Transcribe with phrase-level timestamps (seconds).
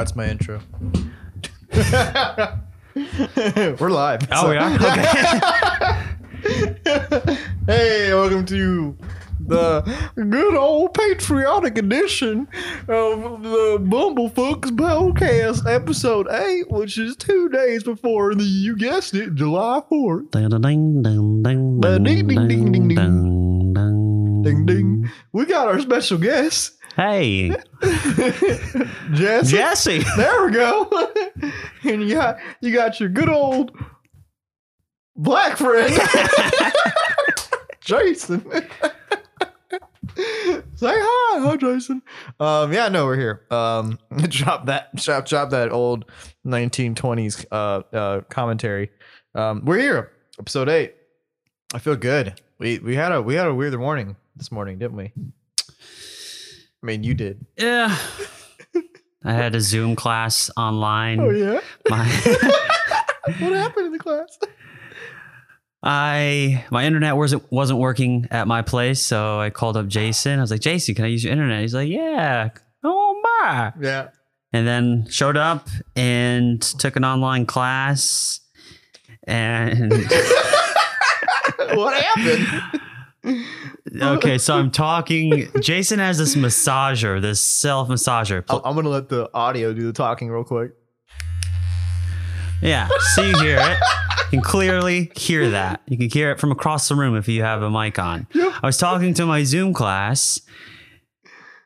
[0.00, 0.62] That's my intro.
[3.76, 4.26] We're live.
[4.32, 4.74] Oh, we are?
[4.74, 5.04] Okay.
[7.66, 8.96] hey, welcome to
[9.40, 9.82] the
[10.16, 12.48] good old patriotic edition
[12.88, 19.34] of the Bumblefucks Podcast, episode 8, which is two days before the, you guessed it,
[19.34, 20.30] July 4th.
[20.30, 22.94] Ding, ding, ding, ding, Ding, ding, ding, ding, ding, ding,
[23.74, 24.20] ding.
[24.42, 25.10] Ding ding.
[25.32, 27.48] We got our special guest, Hey,
[29.12, 29.50] Jesse.
[29.50, 30.04] Jesse.
[30.18, 31.08] There we go.
[31.84, 33.74] and you got you got your good old
[35.16, 35.98] black friend,
[37.80, 38.44] Jason.
[40.74, 42.02] Say hi, hi, Jason.
[42.38, 43.46] Um, yeah, no, we're here.
[43.50, 46.04] Um, drop that, drop, drop that old
[46.46, 48.90] 1920s uh, uh commentary.
[49.34, 50.96] Um, we're here, episode eight.
[51.72, 52.42] I feel good.
[52.58, 55.14] We we had a we had a weird morning this morning, didn't we?
[56.82, 57.44] I mean, you did.
[57.56, 57.96] Yeah.
[59.24, 61.20] I had a Zoom class online.
[61.20, 61.60] Oh yeah.
[61.88, 62.06] My,
[63.38, 64.38] What happened in the class?
[65.82, 70.38] I my internet wasn't wasn't working at my place, so I called up Jason.
[70.38, 71.60] I was like, Jason, can I use your internet?
[71.60, 72.50] He's like, Yeah.
[72.82, 73.72] Oh my.
[73.80, 74.08] Yeah.
[74.52, 78.40] And then showed up and took an online class.
[79.24, 79.92] And
[81.74, 82.80] what happened?
[84.02, 85.48] okay, so I'm talking.
[85.60, 88.44] Jason has this massager, this self massager.
[88.64, 90.72] I'm gonna let the audio do the talking real quick.
[92.62, 93.78] Yeah, so you hear it.
[94.32, 95.80] You can clearly hear that.
[95.86, 98.26] You can hear it from across the room if you have a mic on.
[98.34, 100.40] I was talking to my Zoom class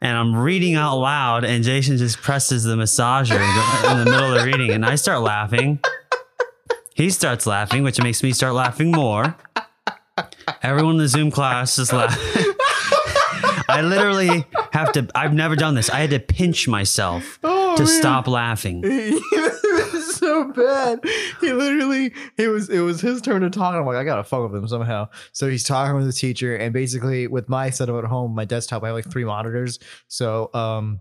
[0.00, 3.40] and I'm reading out loud, and Jason just presses the massager
[3.90, 5.78] in the middle of the reading, and I start laughing.
[6.94, 9.34] He starts laughing, which makes me start laughing more.
[10.62, 12.52] Everyone in the Zoom class is laughing.
[13.68, 15.90] I literally have to, I've never done this.
[15.90, 17.92] I had to pinch myself Oh, to man.
[18.00, 18.82] stop laughing.
[19.92, 21.00] was so bad.
[21.40, 23.74] He literally, it was it was his turn to talk.
[23.74, 25.08] I'm like, I gotta fuck with him somehow.
[25.32, 28.82] So he's talking with the teacher, and basically with my setup at home, my desktop,
[28.82, 29.78] I have like three monitors.
[30.08, 31.00] So um,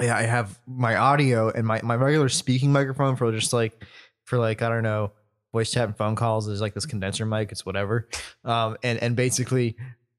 [0.00, 3.84] yeah, I have my audio and my my regular speaking microphone for just like
[4.24, 5.12] for like I don't know
[5.54, 7.52] voice chat and phone calls There's like this condenser mic.
[7.52, 8.08] It's whatever.
[8.44, 9.76] Um, and and basically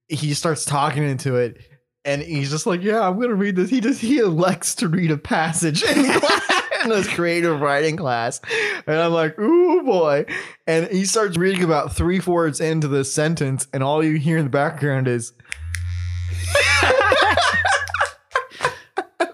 [0.08, 1.58] he starts talking into it.
[2.06, 3.70] And he's just like, yeah, I'm gonna read this.
[3.70, 8.40] He just he elects to read a passage in class, in this creative writing class,
[8.86, 10.26] and I'm like, ooh boy.
[10.68, 14.46] And he starts reading about three words into this sentence, and all you hear in
[14.46, 15.34] the background is.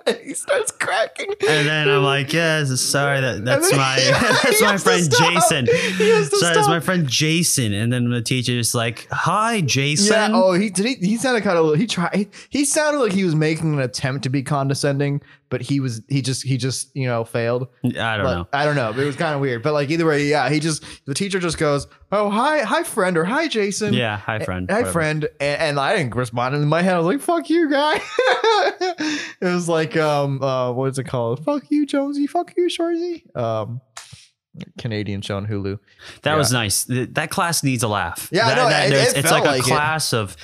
[0.23, 0.70] he starts.
[1.29, 3.95] And then I'm like, yes, sorry, that that's my
[4.43, 5.11] that's my friend.
[5.11, 5.65] Jason.
[5.67, 7.73] Sorry, that's my friend Jason.
[7.73, 10.13] And then the teacher is like, hi, Jason.
[10.13, 10.29] Yeah.
[10.33, 10.85] Oh, he did.
[10.85, 11.77] He, he sounded kind of.
[11.77, 12.13] He tried.
[12.13, 16.01] He, he sounded like he was making an attempt to be condescending, but he was.
[16.09, 16.41] He just.
[16.41, 16.89] He just.
[16.95, 17.67] You know, failed.
[17.85, 18.47] I don't Like, know.
[18.51, 18.89] I don't know.
[18.89, 19.61] It was kind of weird.
[19.61, 20.49] But like either way, yeah.
[20.49, 20.83] He just.
[21.05, 24.67] The teacher just goes, "Oh, hi, hi, friend," or "Hi, Jason." Yeah, hi, friend.
[24.71, 24.91] Hi, whatever.
[24.91, 25.23] friend.
[25.39, 26.55] And, and I didn't respond.
[26.55, 27.95] In my head, I was like, "Fuck you, guy."
[28.79, 31.43] it was like, um, uh, what's it called?
[31.45, 32.25] Fuck you, Jonesy.
[32.27, 33.35] Fuck you, Shoresy.
[33.35, 33.81] Um,
[34.77, 35.79] Canadian show on Hulu.
[36.23, 36.37] That Yeah.
[36.37, 36.85] was nice.
[36.89, 38.29] That class needs a laugh.
[38.31, 39.71] Yeah, that, no, that- it- it's, it it's felt like a like it.
[39.71, 40.35] class of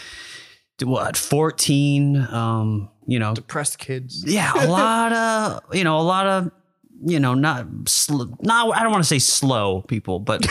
[0.86, 4.24] what, 14, um, you know, Depressed kids.
[4.26, 6.52] yeah, a lot of, you know, a lot of,
[7.06, 10.42] you know, not, sl- not, I don't want to say slow people, but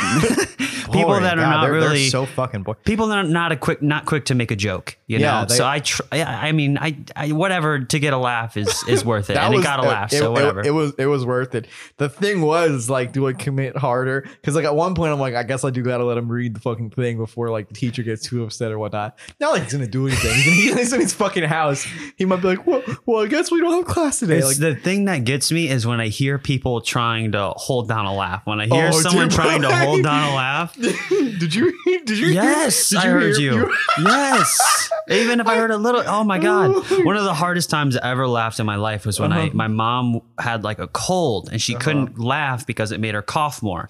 [0.93, 2.81] people that are God, not they're- they're really, so fucking boring.
[2.85, 5.47] people that are not a quick not quick to make a joke you Yeah, know
[5.47, 9.05] they- so i tr- i mean I, I whatever to get a laugh is is
[9.05, 11.25] worth it and was- it got a laugh it- so whatever It, was it was
[11.27, 11.67] worth it.
[11.99, 14.23] The thing was like, do I commit harder?
[14.23, 16.55] Because like at one point I'm like, I guess I do gotta let him read
[16.55, 19.19] the fucking thing before like the teacher gets too upset or whatnot.
[19.41, 20.35] Not like he's gonna do anything.
[20.35, 21.87] He's, in- he's in his fucking house.
[22.17, 24.43] He might be like, well, well I guess we don't have class today.
[24.43, 28.07] Like, the thing that gets me is when I hear people trying to hold down
[28.07, 28.43] a laugh.
[28.47, 31.73] When I hear Oh, someone dude, trying to hold down a laugh, did you?
[32.05, 32.27] Did you?
[32.29, 33.75] yes, did I heard hear- you.
[33.99, 36.03] yes, even if I heard a little.
[36.07, 36.71] Oh my god!
[36.75, 37.03] Oh.
[37.05, 39.51] One of the hardest times I ever laughed in my life was when I Uh-huh.
[39.55, 43.63] my mom had like a cold and she couldn't laugh because it made her cough
[43.63, 43.89] more.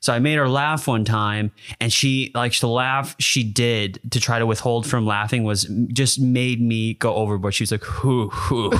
[0.00, 4.18] So I made her laugh one time, and she like the laugh she did to
[4.18, 5.62] try to withhold from laughing was
[5.92, 7.54] just made me go overboard.
[7.54, 8.72] She was like, "Hoo hoo."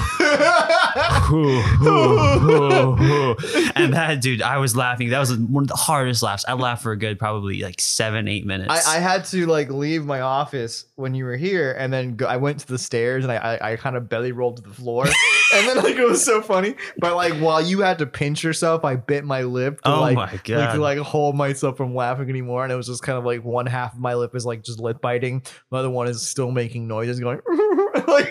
[3.77, 5.11] And that dude, I was laughing.
[5.11, 6.45] That was one of the hardest laughs.
[6.47, 8.87] I laughed for a good probably like seven, eight minutes.
[8.87, 12.27] I, I had to like leave my office when you were here, and then go,
[12.27, 14.71] I went to the stairs and I I, I kind of belly rolled to the
[14.75, 15.07] floor,
[15.55, 16.75] and then like it was so funny.
[16.99, 19.81] But like while you had to pinch yourself, I bit my lip.
[19.83, 20.73] To, Oh like, my Like God.
[20.75, 23.67] to like hold myself from laughing anymore, and it was just kind of like one
[23.67, 26.87] half of my lip is like just lip biting, the other one is still making
[26.89, 27.41] noises, going
[28.07, 28.31] like.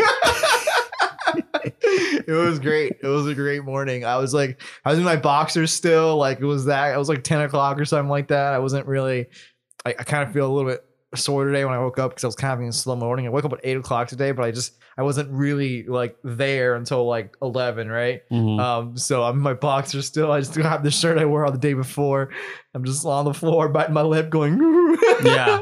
[2.28, 2.94] It was great.
[3.02, 4.06] It was a great morning.
[4.06, 6.18] I was like, I was in my boxers still.
[6.18, 6.94] Like it was that.
[6.94, 8.54] It was like ten o'clock or something like that.
[8.54, 9.28] I wasn't really.
[9.86, 10.84] I, I kind of feel a little bit
[11.14, 13.26] sore today when I woke up because I was kind of having a slow morning.
[13.26, 16.76] I woke up at eight o'clock today, but I just I wasn't really like there
[16.76, 18.22] until like eleven, right?
[18.32, 18.60] Mhm.
[18.60, 20.32] Um, so I'm in my boxers still.
[20.32, 22.30] I just don't have the shirt I wore on the day before.
[22.74, 24.60] I'm just on the floor, biting my lip, going.
[25.24, 25.62] Yeah.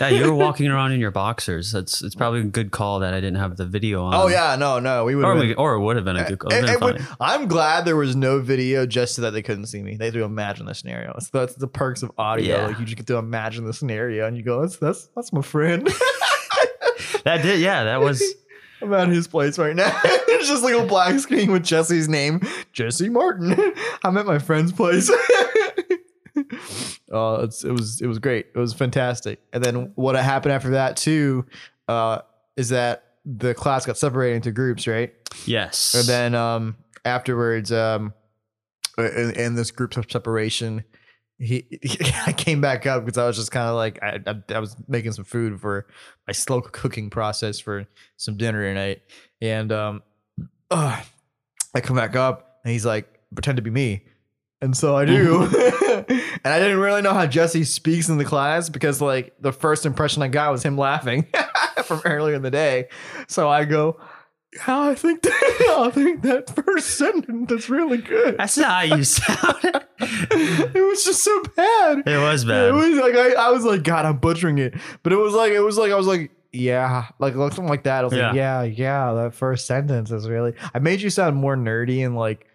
[0.00, 1.72] Yeah, you were walking around in your boxers.
[1.72, 4.14] That's it's probably a good call that I didn't have the video on.
[4.14, 5.24] Oh yeah, no, no, we would.
[5.24, 6.52] or we, or it would have been a good call.
[6.52, 7.16] It eh, eh, It- would have it would-.
[7.20, 9.96] I'm glad there was no video just so that they couldn't see me.
[9.96, 11.12] They had to imagine the scenario.
[11.14, 12.56] That's, that's the perks of audio.
[12.56, 12.66] Yeah.
[12.68, 15.42] Like you just get to imagine the scenario and you go, that's that's that's my
[15.42, 15.88] friend.
[17.24, 18.22] That did, yeah, that was.
[18.82, 20.00] I'm at his place right now.
[20.28, 22.40] It's just like a black screen with Jesse's name,
[22.72, 23.56] Jesse Martin.
[24.04, 25.10] I'm at my friend's place.
[27.12, 28.46] Uh, it's, it was it was great.
[28.54, 29.40] It was fantastic.
[29.52, 31.46] And then what happened after that too
[31.88, 32.20] uh,
[32.56, 35.12] is that the class got separated into groups, right?
[35.46, 35.94] Yes.
[35.94, 38.14] And then um, afterwards, um,
[38.98, 40.84] in, in this group of separation,
[41.38, 41.66] he,
[42.26, 44.76] I came back up because I was just kind of like I, I, I was
[44.88, 45.86] making some food for
[46.26, 47.86] my slow cooking process for
[48.16, 49.02] some dinner tonight,
[49.40, 50.02] and um,
[50.70, 51.00] uh,
[51.74, 54.04] I come back up and he's like, pretend to be me.
[54.62, 55.46] And so I do.
[56.46, 59.84] and I didn't really know how Jesse speaks in the class because like the first
[59.84, 61.26] impression I got was him laughing
[61.84, 62.86] from earlier in the day.
[63.26, 63.98] So I go,
[64.54, 68.38] yeah, I think that, I think that first sentence is really good.
[68.38, 69.58] That's not how you sound.
[69.98, 72.04] it was just so bad.
[72.06, 72.68] It was bad.
[72.68, 74.74] It was like I, I was like, God, I'm butchering it.
[75.02, 78.02] But it was like it was like I was like, yeah, like something like that.
[78.02, 80.54] I was like, yeah, yeah, that first sentence is really.
[80.72, 82.46] I made you sound more nerdy and like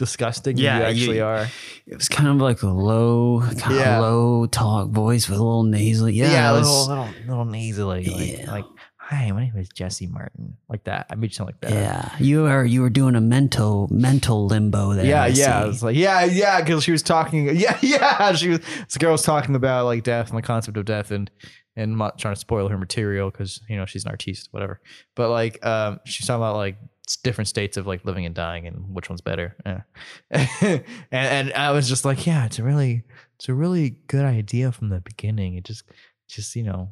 [0.00, 1.46] disgusting Yeah, you you- actually are.
[1.86, 3.98] It was kind of like a low, kind Yeah.
[3.98, 6.14] of low talk voice with a little nasally.
[6.14, 8.50] Yeah, Yeah, was, little little little nasally, like Yeah.
[8.50, 8.64] like.
[8.98, 10.56] Hi, my name is Jesse Martin.
[10.68, 11.06] Like that.
[11.10, 11.72] I made you sound like that.
[11.72, 12.12] yeah.
[12.20, 15.04] You are you were doing a mental mental limbo there.
[15.04, 15.66] Yeah, I yeah.
[15.66, 17.44] It's like, yeah, yeah, because she was talking.
[17.64, 18.32] Yeah, yeah.
[18.34, 18.60] She was.
[18.60, 21.28] This girl was talking about like death and the concept of death, and
[21.74, 24.80] and I'm not trying to spoil her material because you know she's an artiste, whatever.
[25.16, 26.76] But like, um, she's talking about like
[27.16, 29.56] different states of like living and dying and which one's better.
[29.66, 29.82] Yeah.
[30.30, 33.02] and and I was just like, yeah, it's a really,
[33.36, 35.54] it's a really good idea from the beginning.
[35.54, 35.84] It just,
[36.28, 36.90] just you know,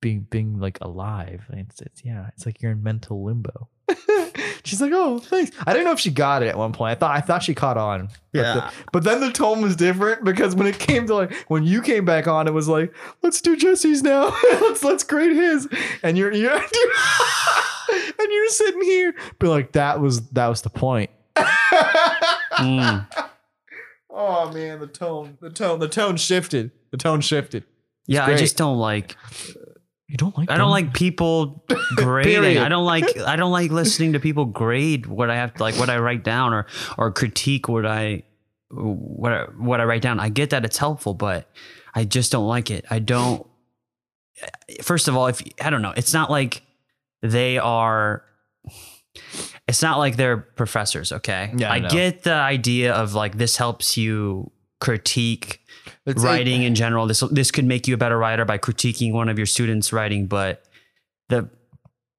[0.00, 1.44] being being like alive.
[1.52, 3.68] It's it's yeah, it's like you're in mental limbo.
[4.64, 5.50] She's like, oh, thanks.
[5.66, 6.90] I didn't know if she got it at one point.
[6.90, 8.08] I thought I thought she caught on.
[8.32, 8.54] But, Yeah.
[8.54, 11.80] the- but then the tone was different because when it came to like when you
[11.82, 14.26] came back on, it was like, let's do Jesse's now.
[14.60, 15.68] let's let's grade his.
[16.02, 16.60] And you're you're
[18.18, 21.10] and you're sitting here, but like that was that was the point.
[21.36, 23.06] Mm.
[24.10, 26.72] Oh man, the tone, the tone, the tone shifted.
[26.90, 27.62] The tone shifted.
[28.06, 29.16] Yeah, I just don't like
[30.08, 30.50] You don't like?
[30.50, 31.64] I don't like people
[31.96, 32.58] grading.
[32.58, 35.76] I don't like I don't like listening to people grade what I have to like
[35.76, 38.24] what I write down or or critique what I
[38.70, 40.18] what I, what I write down.
[40.18, 41.48] I get that it's helpful, but
[41.94, 42.86] I just don't like it.
[42.90, 43.46] I don't
[44.82, 46.62] First of all, if I don't know, it's not like
[47.22, 48.24] they are
[49.66, 51.52] it's not like they're professors, okay?
[51.56, 54.50] Yeah, I I get the idea of like this helps you
[54.80, 55.60] critique
[56.06, 57.06] It's like- writing in general.
[57.06, 60.26] This this could make you a better writer by critiquing one of your students' writing,
[60.26, 60.64] but
[61.28, 61.50] the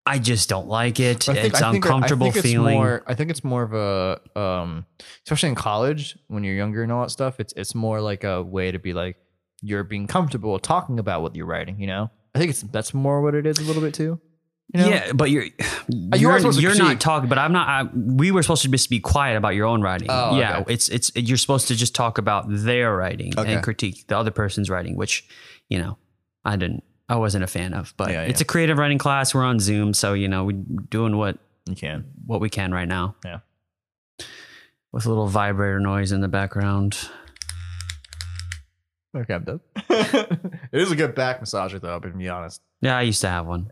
[0.06, 1.24] I just don't like it.
[1.24, 2.76] Think- it's I think- uncomfortable I think it's feeling.
[2.76, 4.86] More, I think it's more of a, um,
[5.26, 7.40] especially in college when you're younger and all that stuff.
[7.40, 9.18] It's it's more like a way to be like
[9.62, 11.80] you're being comfortable talking about what you're writing.
[11.80, 14.20] You know, I think it's that's more what it is a little bit too.
[14.74, 14.90] You know?
[14.90, 17.28] Yeah, but you're uh, you are you're, you're not talking.
[17.28, 17.68] But I'm not.
[17.68, 20.08] I, we were supposed to just be quiet about your own writing.
[20.12, 20.74] Oh, yeah, okay.
[20.74, 23.54] it's it's you're supposed to just talk about their writing Okay.
[23.54, 25.28] and critique the other person's writing, which
[25.70, 25.98] you know
[26.46, 26.84] I didn't.
[27.08, 27.96] I wasn't a fan of.
[27.98, 28.44] But Yeah, it's yeah.
[28.44, 29.34] a creative writing class.
[29.34, 32.06] We're on Zoom, so you know we're doing what you can.
[32.28, 33.16] what we can right now.
[33.26, 33.40] Yeah.
[34.92, 37.10] With a little vibrator noise in the background.
[39.18, 39.60] Okay, I'm done.
[39.90, 40.40] it
[40.74, 42.00] is a good back massager though.
[42.00, 42.62] To be honest.
[42.82, 43.70] Yeah, I used to have one.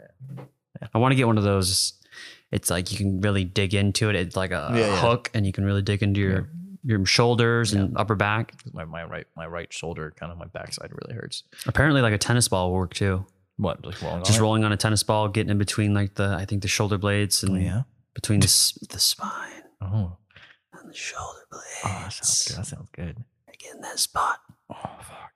[0.93, 1.93] I want to get one of those.
[2.51, 4.15] It's like you can really dig into it.
[4.15, 4.96] It's like a, Yeah, yeah.
[5.01, 6.50] hook, and you can really dig into your
[6.84, 8.53] your shoulders and upper back.
[8.63, 11.43] 'Cause My, my right my right shoulder, kind of my backside, really hurts.
[11.65, 13.25] Apparently, like a tennis ball will work too.
[13.57, 13.84] What?
[13.86, 14.41] Like rolling Just on it?
[14.43, 17.43] rolling on a tennis ball, getting in between like the I think the shoulder blades
[17.43, 17.81] and Oh, yeah.
[18.13, 20.17] between the s- the spine Oh,
[20.74, 21.65] and the shoulder blades.
[21.84, 22.57] oh, that sounds good.
[22.57, 23.17] That sounds good.
[23.60, 24.39] Get in that spot.
[24.69, 25.26] Oh fuck.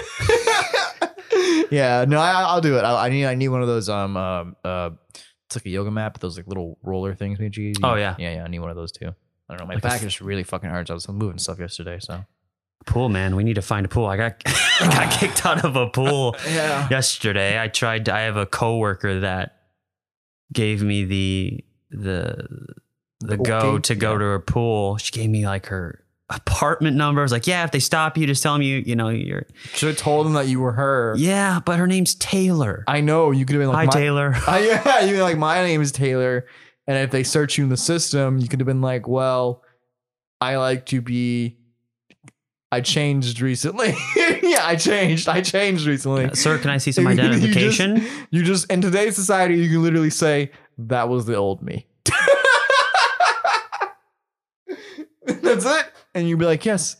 [1.70, 2.82] yeah, no, I, I'll do it.
[2.82, 4.90] I, I need I need one of those um um uh
[5.46, 7.72] it's like a yoga mat, but those like little roller things made you.
[7.82, 8.14] Oh, yeah.
[8.18, 8.44] yeah, yeah.
[8.44, 9.08] I need one of those too.
[9.48, 9.66] I don't know.
[9.66, 10.90] My Like back just really fucking hurts.
[10.90, 12.24] I was moving stuff yesterday, so
[12.86, 13.36] Pool, man.
[13.36, 14.06] We need to find a pool.
[14.06, 16.36] I got I got kicked out of a pool.
[16.46, 16.88] yeah.
[16.88, 19.56] yesterday i tried i have a coworker that
[20.52, 22.48] gave me the the
[23.20, 24.18] the go to go yeah.
[24.18, 24.96] to her pool.
[24.96, 25.99] She gave me like her
[26.30, 27.20] apartment number.
[27.20, 29.46] I was like, yeah, if they stop you, just tell them you, you know, you're.
[29.74, 31.14] Should have told them that you were her.
[31.18, 32.84] Yeah, but her name's Taylor.
[32.88, 34.34] I know you could have been like, Hi, my- Taylor.
[34.46, 36.46] I, yeah, you like my name is Taylor,
[36.86, 39.62] and if they search you in the system, you could have been like, well,
[40.40, 41.56] I like to be.
[42.72, 43.88] I changed recently.
[44.16, 45.28] yeah, I changed.
[45.28, 46.32] I changed recently.
[46.36, 48.06] Sir, can I see some You just- identification?
[48.30, 51.86] You just in today's society, you can literally say that was the old me.
[55.26, 56.96] That's it, and you'd be like, yes,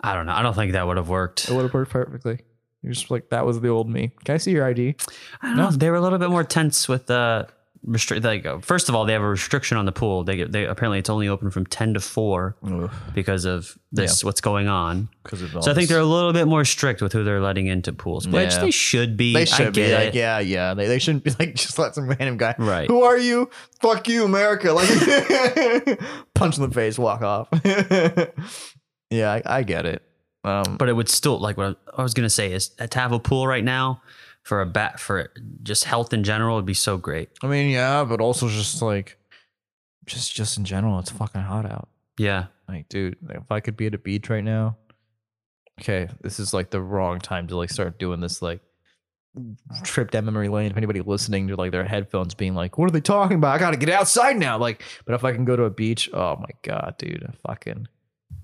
[0.00, 0.32] I don't know.
[0.32, 1.48] I don't think that would have worked.
[1.48, 2.40] it would have worked perfectly.
[2.82, 4.12] You're just like, that was the old me.
[4.24, 4.96] Can I see your ID?
[5.40, 5.70] I don't know.
[5.70, 7.48] They were a little bit more tense with the
[7.84, 8.24] restrict.
[8.24, 10.24] Like, first of all, they have a restriction on the pool.
[10.24, 12.56] They get they apparently it's only open from ten to four
[13.14, 15.08] because of this what's going on.
[15.24, 17.66] Because of So I think they're a little bit more strict with who they're letting
[17.66, 18.58] into pools, which Yeah.
[18.60, 19.32] they should be.
[19.34, 20.18] They I should be get like, it.
[20.18, 20.74] yeah, yeah.
[20.74, 22.54] They, they shouldn't be like just let some random guy.
[22.58, 22.88] Right.
[22.88, 23.50] Who are you?
[23.80, 24.72] Fuck you, America.
[24.72, 24.88] Like
[26.34, 27.48] punch in the face, walk off.
[29.10, 30.02] yeah, I, I get it.
[30.44, 33.20] Um, But it would still like what I was gonna say is to have a
[33.20, 34.02] pool right now
[34.42, 35.30] for a bat for
[35.62, 37.30] just health in general would be so great.
[37.42, 39.18] I mean, yeah, but also just like,
[40.06, 41.88] just just in general, it's fucking hot out.
[42.18, 42.46] Yeah.
[42.68, 44.76] Like, dude, if I could be at a beach right now,
[45.80, 48.60] okay, this is like the wrong time to like start doing this like
[49.84, 50.70] trip down memory lane.
[50.70, 53.54] If anybody listening to like their headphones being like, what are they talking about?
[53.54, 54.58] I gotta get outside now.
[54.58, 57.88] Like, but if I can go to a beach, oh my god, dude, a fucking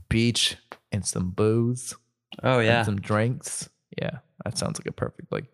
[0.08, 0.56] beach
[0.92, 1.94] and some booze
[2.42, 2.78] Oh yeah.
[2.78, 3.68] and some drinks.
[4.00, 5.44] Yeah, that sounds like a perfect like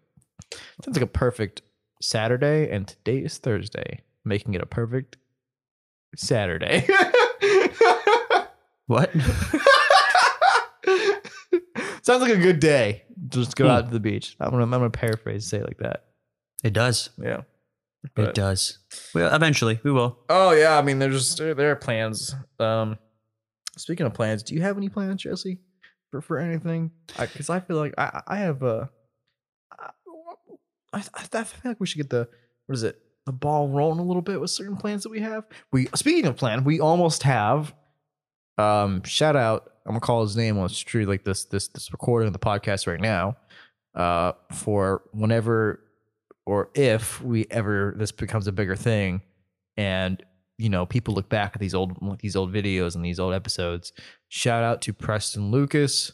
[0.84, 1.62] sounds like a perfect
[2.02, 5.16] Saturday, and today is Thursday, making it a perfect
[6.16, 6.86] Saturday.
[8.86, 9.10] What?
[12.02, 13.04] Sounds like a good day.
[13.28, 13.70] Just go Hmm.
[13.70, 14.36] out to the beach.
[14.38, 16.04] I'm gonna, I'm gonna paraphrase, say it like that.
[16.62, 17.08] It does.
[17.18, 17.42] Yeah.
[18.04, 18.78] it But- does.
[19.14, 20.18] Well, eventually we will.
[20.28, 22.34] Oh yeah, I mean, there's there, there are plans.
[22.60, 22.98] Um,
[23.78, 25.60] speaking of plans, do you have any plans, Jesse,
[26.10, 26.90] for for anything?
[27.18, 28.90] Because I, feel like I I have a.
[30.94, 32.28] I, I, I feel like we should get the
[32.66, 35.44] what is it the ball rolling a little bit with certain plans that we have.
[35.72, 37.74] We speaking of plan, we almost have.
[38.58, 39.70] Um, shout out.
[39.86, 42.38] I'm gonna call his name on it's true like this this this recording of the
[42.38, 43.36] podcast right now.
[43.94, 45.80] Uh, for whenever
[46.46, 49.22] or if we ever this becomes a bigger thing,
[49.76, 50.22] and
[50.58, 53.92] you know people look back at these old these old videos and these old episodes.
[54.28, 56.12] Shout out to Preston Lucas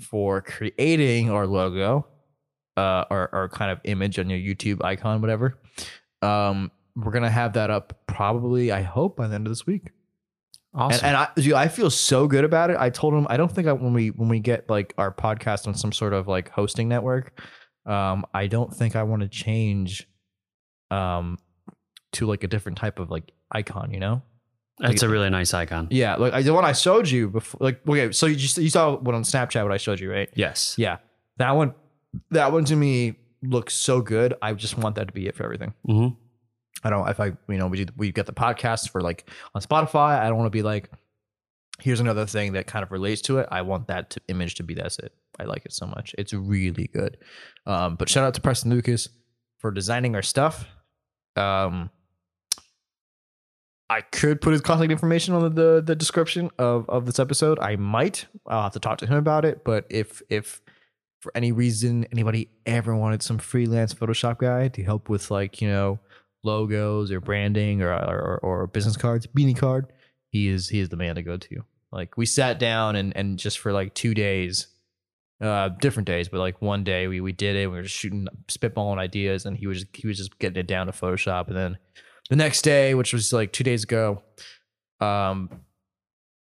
[0.00, 2.06] for creating our logo,
[2.80, 5.58] uh, kind of image on your YouTube icon, whatever.
[6.22, 9.90] Um, we're gonna have that up probably, I hope, by the end of this week.
[10.74, 11.04] Awesome.
[11.04, 12.76] And, and I, dude, I feel so good about it.
[12.78, 15.66] I told him I don't think I, when we when we get like our podcast
[15.66, 17.40] on some sort of like hosting network,
[17.86, 20.06] um, I don't think I want to change,
[20.90, 21.38] um,
[22.12, 23.92] to like a different type of like icon.
[23.92, 24.22] You know?
[24.80, 25.88] That's a really nice icon.
[25.90, 27.58] Yeah, like the one I showed you before.
[27.60, 30.30] Like okay, so you just you saw what on Snapchat what I showed you, right?
[30.34, 30.74] Yes.
[30.78, 30.98] Yeah,
[31.36, 31.74] that one,
[32.30, 34.34] that one to me looks so good.
[34.42, 35.74] I just want that to be it for everything.
[35.86, 36.08] hmm
[36.82, 39.60] I don't if I you know we do, we get the podcast for like on
[39.60, 40.18] Spotify.
[40.18, 40.90] I don't want to be like
[41.78, 43.48] here's another thing that kind of relates to it.
[43.50, 45.12] I want that to, image to be that's it.
[45.38, 46.14] I like it so much.
[46.18, 47.16] It's really good.
[47.66, 49.08] Um, but shout out to Preston Lucas
[49.58, 50.66] for designing our stuff.
[51.36, 51.90] Um,
[53.88, 57.58] I could put his contact information on the, the the description of of this episode.
[57.58, 58.26] I might.
[58.46, 59.64] I'll have to talk to him about it.
[59.64, 60.62] But if if
[61.20, 65.68] for any reason anybody ever wanted some freelance Photoshop guy to help with like you
[65.68, 65.98] know
[66.42, 69.86] logos or branding or or, or business cards, beanie card,
[70.30, 71.64] he is he is the man to go to.
[71.92, 74.68] Like we sat down and and just for like two days,
[75.40, 77.66] uh, different days, but like one day we we did it.
[77.66, 80.66] We were just shooting spitballing ideas, and he was just, he was just getting it
[80.66, 81.78] down to Photoshop, and then
[82.30, 84.22] the next day, which was like two days ago,
[85.00, 85.50] um,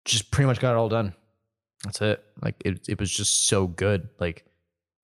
[0.04, 1.14] just pretty much got it all done.
[1.84, 2.22] That's it.
[2.42, 4.08] Like it it was just so good.
[4.18, 4.44] Like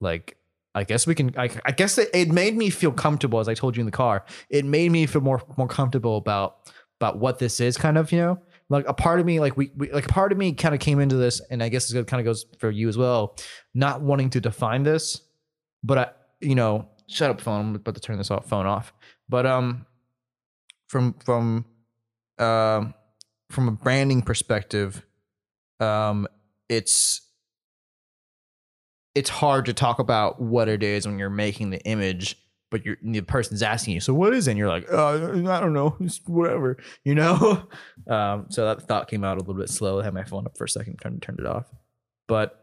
[0.00, 0.36] like
[0.76, 1.34] I guess we can.
[1.38, 3.92] I, I guess it, it made me feel comfortable, as I told you in the
[3.92, 4.26] car.
[4.50, 8.12] It made me feel more more comfortable about about what this is, kind of.
[8.12, 8.38] You know,
[8.68, 10.80] like a part of me, like we, we like a part of me, kind of
[10.80, 13.36] came into this, and I guess it kind of goes for you as well,
[13.74, 15.22] not wanting to define this,
[15.82, 16.08] but I,
[16.40, 17.68] you know, shut up, phone.
[17.68, 18.92] I'm about to turn this off, phone off.
[19.30, 19.86] But um,
[20.88, 21.64] from from
[22.38, 22.92] um
[23.50, 25.06] from a branding perspective,
[25.80, 26.28] um,
[26.68, 27.22] it's
[29.16, 32.37] it's hard to talk about what it is when you're making the image,
[32.70, 34.52] but you're the person's asking you, so what is it?
[34.52, 37.66] And you're like, uh, I don't know, it's whatever, you know.
[38.08, 39.99] Um, so that thought came out a little bit slow.
[39.99, 41.66] I had my phone up for a second, turned turned it off.
[42.28, 42.61] But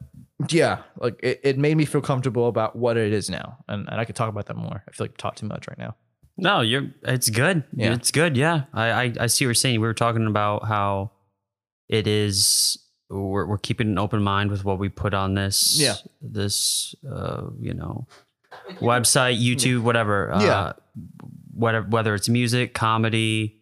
[0.48, 4.00] yeah, like it, it made me feel comfortable about what it is now, and and
[4.00, 4.82] I could talk about that more.
[4.88, 5.98] I feel like I talk too much right now.
[6.38, 6.94] No, you're.
[7.04, 7.66] It's good.
[7.76, 7.94] Yeah.
[7.94, 8.38] It's good.
[8.38, 9.82] Yeah, I, I I see what you're saying.
[9.82, 11.12] We were talking about how
[11.90, 12.78] it is.
[13.14, 15.80] We're we're keeping an open mind with what we put on this.
[15.80, 15.96] Yeah.
[16.22, 18.08] This, uh, you know,
[18.80, 20.32] website, YouTube, whatever.
[20.32, 20.74] Uh, Yeah.
[21.54, 23.60] Whatever, whether it's music, comedy.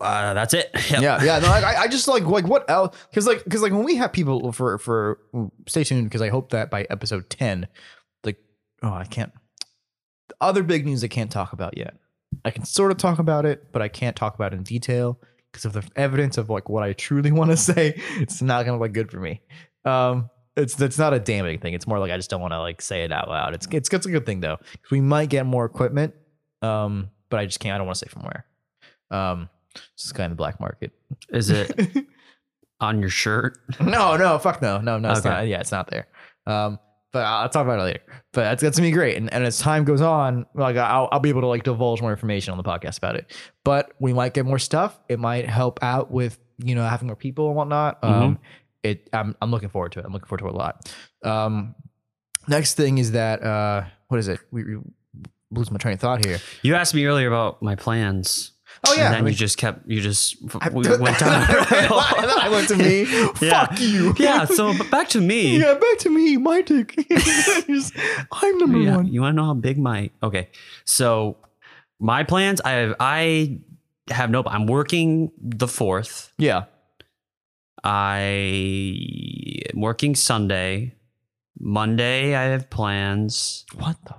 [0.00, 0.70] Uh, that's it.
[0.90, 1.02] Yep.
[1.02, 1.38] Yeah, yeah.
[1.38, 2.96] No, I, I just like like what else?
[3.10, 5.18] Because like because like when we have people for for
[5.66, 7.66] stay tuned because I hope that by episode ten,
[8.24, 8.36] like
[8.82, 9.32] oh I can't.
[10.28, 11.96] The other big news I can't talk about yet.
[12.44, 15.18] I can sort of talk about it, but I can't talk about it in detail
[15.52, 17.94] because of the evidence of like what I truly want to say.
[18.16, 19.40] It's not gonna look good for me.
[19.84, 21.74] Um, it's it's not a damning thing.
[21.74, 23.54] It's more like I just don't want to like say it out loud.
[23.54, 24.56] It's it's it's a good thing though.
[24.56, 26.14] 'cause we might get more equipment,
[26.62, 27.74] um, but I just can't.
[27.74, 28.44] I don't want to say from where.
[29.10, 29.48] Um,
[29.94, 30.92] it's kind of the black market.
[31.30, 31.72] Is it
[32.80, 33.58] on your shirt?
[33.80, 35.10] no, no, fuck no, no, no.
[35.10, 35.28] It's Okay.
[35.28, 35.46] not.
[35.46, 36.08] Yeah, it's not there.
[36.46, 36.78] Um,
[37.12, 38.00] but I'll talk about it later.
[38.32, 39.16] But that's, that's gonna be great.
[39.16, 42.10] And, and as time goes on, like I'll, I'll be able to like divulge more
[42.10, 43.36] information on the podcast about it.
[43.64, 44.98] But we might get more stuff.
[45.08, 47.98] It might help out with you know having more people and whatnot.
[48.02, 48.38] Um,
[48.82, 50.04] it I'm I'm looking forward to it.
[50.04, 50.94] I'm looking forward to it a lot.
[51.24, 51.74] Um,
[52.48, 54.40] next thing is that uh, what is it?
[54.50, 54.82] We, we
[55.50, 56.38] lose my train of thought here.
[56.62, 58.52] You asked me earlier about my plans.
[58.86, 59.86] Oh yeah, And then I mean- you just kept.
[59.86, 61.44] You just I- we went down.
[61.48, 63.02] I went to me.
[63.40, 63.66] Yeah.
[63.66, 64.14] Fuck you.
[64.18, 64.44] yeah.
[64.46, 65.58] So but back to me.
[65.58, 66.94] Yeah, back to me, my dick.
[68.32, 69.06] I'm number Yeah, one.
[69.12, 70.48] You want to know how big my okay?
[70.84, 71.36] So
[72.00, 73.58] my plans, I have I
[74.10, 74.42] have no.
[74.46, 76.32] I'm working the fourth.
[76.38, 76.64] Yeah.
[77.84, 78.18] I
[79.74, 80.94] am working Sunday.
[81.58, 83.64] Monday, I have plans.
[83.76, 84.14] What the?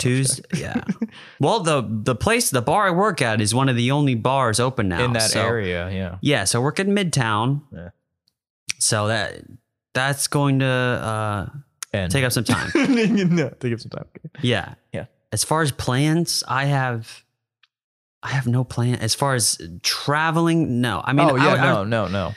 [0.00, 0.82] Tuesday, yeah.
[1.40, 4.58] well, the the place, the bar I work at, is one of the only bars
[4.58, 6.18] open now In that so- area, yeah.
[6.20, 7.62] Yeah, so I work in Midtown.
[7.72, 7.90] Yeah.
[8.78, 9.42] So that
[9.94, 11.46] that's going to uh,
[11.92, 12.70] And take up some time.
[13.34, 14.06] no, take up some time.
[14.16, 14.28] Okay.
[14.42, 14.74] Yeah.
[14.92, 15.06] Yeah.
[15.32, 17.24] As far as plans, I have
[18.22, 18.96] I have no plan.
[18.96, 21.02] As far as traveling, no.
[21.04, 22.34] I mean, oh I, yeah, I, no, no, no.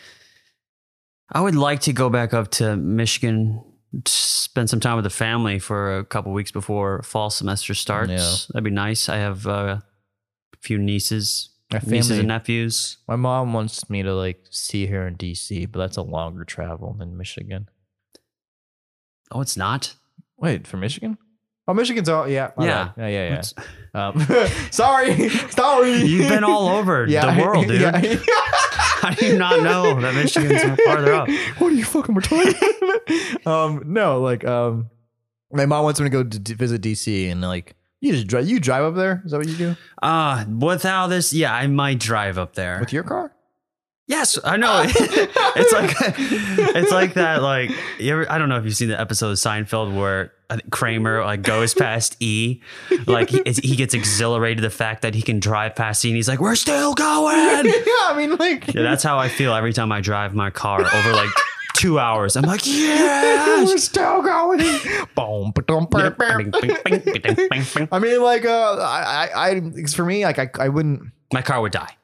[1.31, 3.63] I would like to go back up to Michigan,
[4.05, 8.11] spend some time with the family for a couple weeks before fall semester starts.
[8.11, 8.35] Yeah.
[8.53, 9.09] That'd be nice.
[9.09, 12.97] I have uh, a few nieces, My nieces and nephews.
[13.07, 16.95] My mom wants me to like see her in DC, but that's a longer travel
[16.97, 17.69] than Michigan.
[19.31, 19.95] Oh, it's not.
[20.37, 21.17] Wait, for Michigan?
[21.67, 22.91] Oh, Michigan's all yeah, Yeah.
[22.97, 23.41] yeah, yeah,
[23.95, 24.07] yeah.
[24.07, 24.19] Um,
[24.71, 25.93] sorry, sorry.
[26.01, 27.79] You've been all over the world, dude.
[27.81, 28.19] Yeah.
[29.03, 31.27] How do you not know that Michigan's farther up?
[31.57, 33.45] What are you fucking retarded?
[33.47, 34.89] um, no, like um,
[35.51, 38.47] my mom wants me to go to d- visit DC, and like you just drive.
[38.47, 39.21] You drive up there?
[39.25, 42.79] Is that what you do Uh, without this, yeah, I might drive up there.
[42.79, 43.33] with your car?
[44.07, 44.83] Yes, I know.
[44.87, 45.95] it's like
[46.75, 47.41] it's like that.
[47.41, 50.57] Like you ever, I don't know if you've seen the episode of Seinfeld where I
[50.57, 52.61] think Kramer like goes past E,
[53.07, 56.27] like he, he gets exhilarated the fact that he can drive past E, and he's
[56.27, 57.71] like, "We're still going." yeah,
[58.05, 61.11] I mean, like Yeah, that's how I feel every time I drive my car over
[61.13, 61.29] like
[61.75, 62.35] two hours.
[62.35, 64.59] I'm like, yeah, we're still going.
[65.15, 66.27] Boom, ba-dum, ba- ba-
[67.49, 71.01] my I mean, like, uh, I, I, I, it's for me, like, I, I wouldn't.
[71.33, 71.97] My car would die.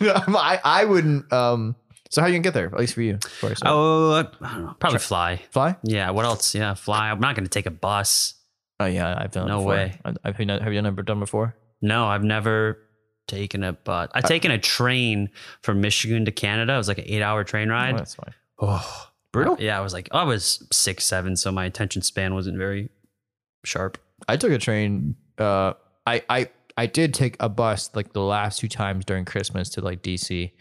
[0.00, 1.30] I, I wouldn't.
[1.32, 1.76] Um,
[2.08, 2.66] so how you gonna get there?
[2.66, 3.60] At least for you, of course.
[3.64, 5.42] Oh, I don't know, probably fly.
[5.50, 5.76] fly?
[5.82, 6.10] Yeah.
[6.10, 6.54] What else?
[6.54, 7.10] Yeah, fly.
[7.10, 8.34] I'm not going to take a bus.
[8.80, 9.46] Oh yeah, I've done.
[9.46, 9.70] It No before.
[9.72, 10.00] way.
[10.04, 11.54] I, I've have you have you never done before?
[11.82, 12.78] No, I've never
[13.26, 14.08] taken a bus.
[14.14, 15.30] I've taken a train
[15.62, 16.74] from Michigan to Canada.
[16.74, 17.98] It was like an eight hour train Oh, ride.
[17.98, 18.34] that's fine.
[18.60, 19.56] Oh, Brutal.
[19.60, 22.88] yeah, I was like, I was six, seven, so my attention span wasn't very
[23.64, 23.98] sharp.
[24.26, 25.14] I took a train.
[25.36, 25.74] Uh,
[26.06, 29.80] I I I did take a bus like the last two times during Christmas to
[29.80, 30.52] like DC.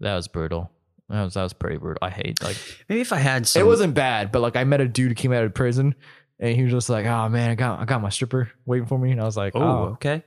[0.00, 0.70] That was brutal.
[1.12, 1.98] That was that was pretty brutal.
[2.02, 2.56] I hate like
[2.88, 3.60] Maybe if I had some.
[3.62, 5.94] it wasn't bad, but like I met a dude who came out of prison,
[6.40, 8.98] and he was just like, "Oh man, I got I got my stripper waiting for
[8.98, 10.22] me," and I was like, Oh, "Oh, okay.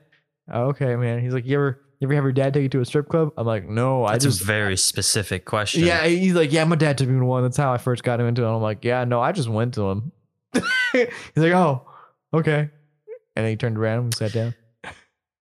[0.50, 2.84] okay, man." He's like, "You ever you ever have your dad take you to a
[2.84, 5.82] strip club?" I'm like, "No, I That's just." a very specific question.
[5.84, 7.42] yeah, he's like, yeah, my dad took me to one.
[7.42, 8.48] That's how I first got him into it.
[8.54, 10.12] I'm like, yeah, no, I just went to him.
[10.92, 11.84] he's like, oh,
[12.32, 12.70] okay.
[13.34, 14.54] And then he turned around and sat down.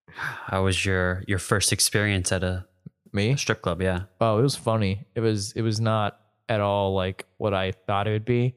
[0.07, 2.65] How was your your first experience at a
[3.15, 3.35] Me?
[3.37, 3.81] strip club?
[3.81, 4.03] Yeah.
[4.19, 5.05] Oh, it was funny.
[5.15, 8.55] It was it was not at all like what I thought it would be.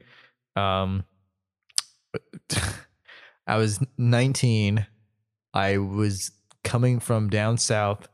[0.56, 1.04] Um
[3.46, 4.86] I was 19.
[5.54, 6.32] I was
[6.64, 8.08] coming from down south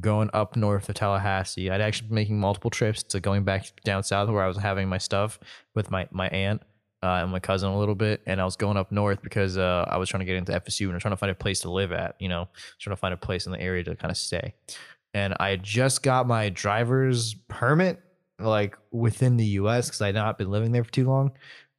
[0.00, 1.70] going up north of Tallahassee.
[1.70, 4.88] I'd actually been making multiple trips to going back down south where I was having
[4.88, 5.38] my stuff
[5.74, 6.62] with my my aunt
[7.02, 9.84] uh, and my cousin a little bit, and I was going up north because uh,
[9.88, 11.60] I was trying to get into FSU and I was trying to find a place
[11.60, 12.16] to live at.
[12.18, 14.54] You know, trying to find a place in the area to kind of stay.
[15.14, 18.00] And I just got my driver's permit
[18.38, 19.86] like within the U.S.
[19.88, 21.32] because I had not been living there for too long.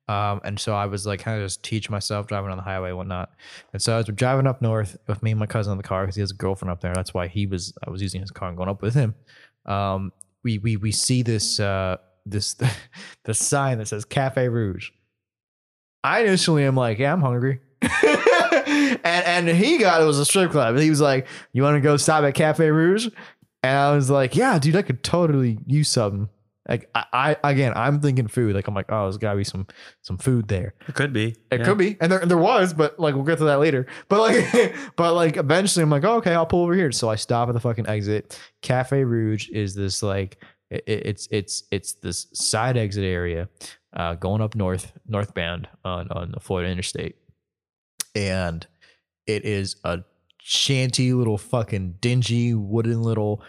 [0.10, 2.90] Um, and so I was like kind of just teach myself driving on the highway
[2.90, 3.32] and whatnot.
[3.74, 6.04] And so I was driving up north with me and my cousin in the car
[6.04, 6.94] because he has a girlfriend up there.
[6.94, 9.16] That's why he was I was using his car and going up with him.
[9.66, 10.14] Um,
[10.44, 12.56] we we we see this uh this
[13.26, 14.92] the sign that says Cafe Rouge.
[16.04, 17.60] I initially am like, yeah, I'm hungry.
[19.04, 20.78] and and he got it was a strip club.
[20.78, 23.08] He was like, "You want to go stop at Cafe Rouge?"
[23.64, 26.30] And I was like, "Yeah, dude, I could totally use something."
[26.70, 28.54] Like I, I again, I'm thinking food.
[28.54, 29.68] Like I'm like, oh, there's gotta be some
[30.02, 30.74] some food there.
[30.90, 31.36] It could be.
[31.50, 31.66] It Yeah.
[31.66, 33.88] could be, and there there was, but like we'll get to that later.
[34.10, 36.92] But like, but like eventually, I'm like, oh, okay, I'll pull over here.
[36.92, 38.38] So I stop at the fucking exit.
[38.62, 43.48] Cafe Rouge is this like it, it's it's it's this side exit area,
[43.96, 47.16] uh, going up north northbound on on the Florida Interstate,
[48.14, 48.68] and
[49.28, 50.00] it is a
[50.40, 53.44] shanty little fucking dingy wooden little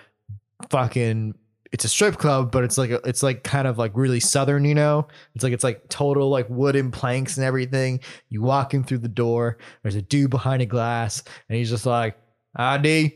[0.70, 1.34] fucking
[1.70, 4.64] it's a strip club but it's like a, it's like kind of like really southern
[4.64, 5.06] you know?
[5.34, 8.00] It's like it's like total like wooden planks and everything.
[8.28, 11.86] You walk in through the door there's a dude behind a glass and he's just
[11.86, 12.18] like
[12.56, 13.14] id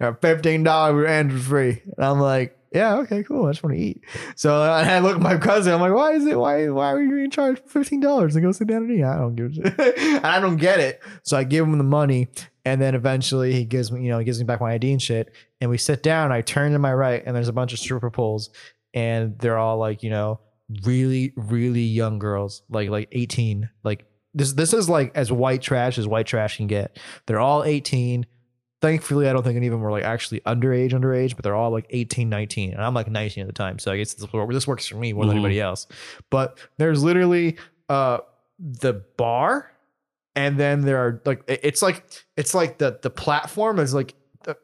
[0.00, 1.82] $15 and for free.
[1.96, 3.46] And i'm like yeah okay cool.
[3.46, 4.02] I just want to eat.
[4.36, 7.10] So i look at my cousin i'm like why is it why why are you
[7.10, 9.04] being charged $15 to go sit down and eat?
[9.04, 10.24] I don't give a shit.
[10.24, 11.02] I don't get it.
[11.22, 12.28] So i give him the money
[12.64, 15.02] and then eventually he gives me you know he gives me back my id and
[15.02, 17.78] shit and we sit down i turn to my right and there's a bunch of
[17.78, 18.50] stripper poles
[18.92, 20.40] and they're all like you know
[20.84, 24.04] really really young girls like like 18 like
[24.34, 26.98] this this is like as white trash as white trash can get.
[27.26, 28.26] They're all 18
[28.80, 31.70] thankfully i don't think any of them were like actually underage underage but they're all
[31.70, 34.66] like 18 19 and i'm like 19 at the time so i guess this, this
[34.66, 35.38] works for me more than Mhm.
[35.40, 35.86] anybody else
[36.30, 37.56] but there's literally
[37.88, 38.18] uh
[38.58, 39.70] the bar
[40.36, 42.04] and then there are like it's like
[42.36, 44.14] it's like the the platform is like
[44.44, 44.56] the,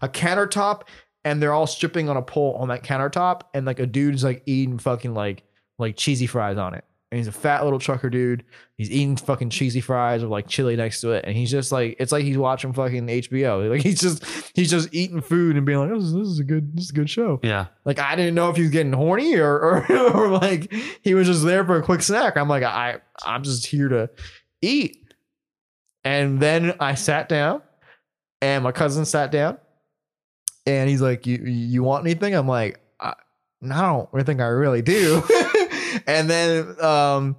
[0.00, 0.82] a countertop
[1.24, 4.42] and they're all stripping on a pole on that countertop and like a dude's like
[4.46, 5.44] eating fucking like
[5.78, 8.42] like cheesy fries on it and he's a fat little trucker dude
[8.78, 11.94] he's eating fucking cheesy fries with like chili next to it and he's just like
[12.00, 15.78] it's like he's watching fucking hbo like he's just he's just eating food and being
[15.78, 17.66] like this is, this is a good this is a good show Yeah.
[17.84, 20.72] like I didn't know if he was getting horny or or, or like
[21.02, 22.36] he was just there for a quick snack.
[22.38, 24.08] I'm like I I'm just here to
[24.62, 24.96] eat.
[26.04, 27.62] And then I sat down
[28.40, 29.58] and my cousin sat down
[30.66, 32.34] and he's like you you want anything?
[32.34, 33.14] I'm like I,
[33.62, 35.22] I don't think I really do.
[36.06, 37.36] and then um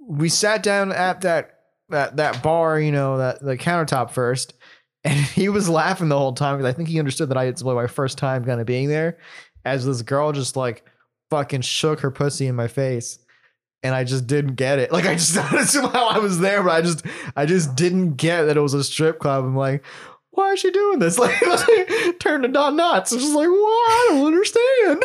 [0.00, 1.50] we sat down at that
[1.90, 4.54] that that bar, you know, that the countertop first
[5.04, 7.62] and he was laughing the whole time because I think he understood that I it's
[7.62, 9.18] my first time kind of being there.
[9.64, 10.84] As this girl just like
[11.30, 13.18] fucking shook her pussy in my face,
[13.82, 14.92] and I just didn't get it.
[14.94, 15.34] Like I just
[15.72, 17.04] somehow I was there, but I just
[17.36, 19.44] I just didn't get that it was a strip club.
[19.44, 19.84] I'm like,
[20.30, 21.18] why is she doing this?
[21.18, 23.12] Like, like turned to Don Knotts.
[23.12, 23.90] I'm just like, what?
[23.90, 25.02] I don't understand.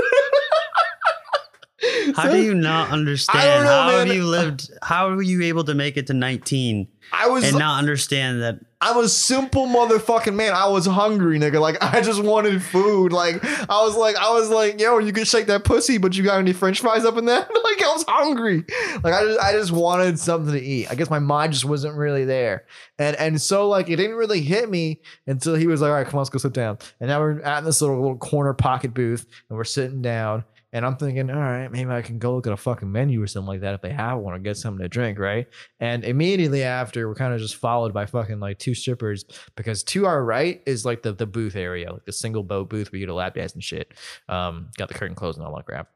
[2.16, 3.64] How So do you not understand?
[3.64, 4.08] know, how man.
[4.08, 4.70] have you lived?
[4.82, 8.60] How were you able to make it to 19 I was and not understand that?
[8.82, 10.54] I'm a simple motherfucking man.
[10.54, 11.60] I was hungry, nigga.
[11.60, 13.12] Like I just wanted food.
[13.12, 16.24] Like I was like, I was like, yo, you can shake that pussy, but you
[16.24, 17.40] got any French fries up in there?
[17.64, 18.64] like I was hungry.
[19.04, 20.90] Like I just, I just wanted something to eat.
[20.90, 22.66] I guess my mind just wasn't really there,
[22.98, 26.06] and and so like it didn't really hit me until he was like, all right,
[26.06, 26.78] come on, let's go sit down.
[27.02, 30.44] And now we're at this little little corner pocket booth, and we're sitting down.
[30.72, 33.28] And I'm thinking, all right, maybe I can go look at a fucking menu or
[33.28, 35.48] something like that if they have one or get something to drink, right?
[35.80, 40.06] And immediately after, we're kind of just followed by fucking like two strippers because to
[40.06, 43.12] our right is like the, the booth area, like the single boat booth where you
[43.12, 43.94] a lap dance and shit.
[44.28, 45.90] Um, got the curtain closed and all that crap.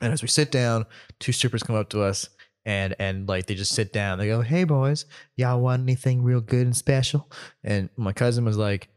[0.00, 0.86] And as we sit down,
[1.20, 2.28] two strippers come up to us
[2.64, 4.18] and and like they just sit down.
[4.18, 7.30] They go, "Hey boys, y'all want anything real good and special?"
[7.64, 8.88] And my cousin was like,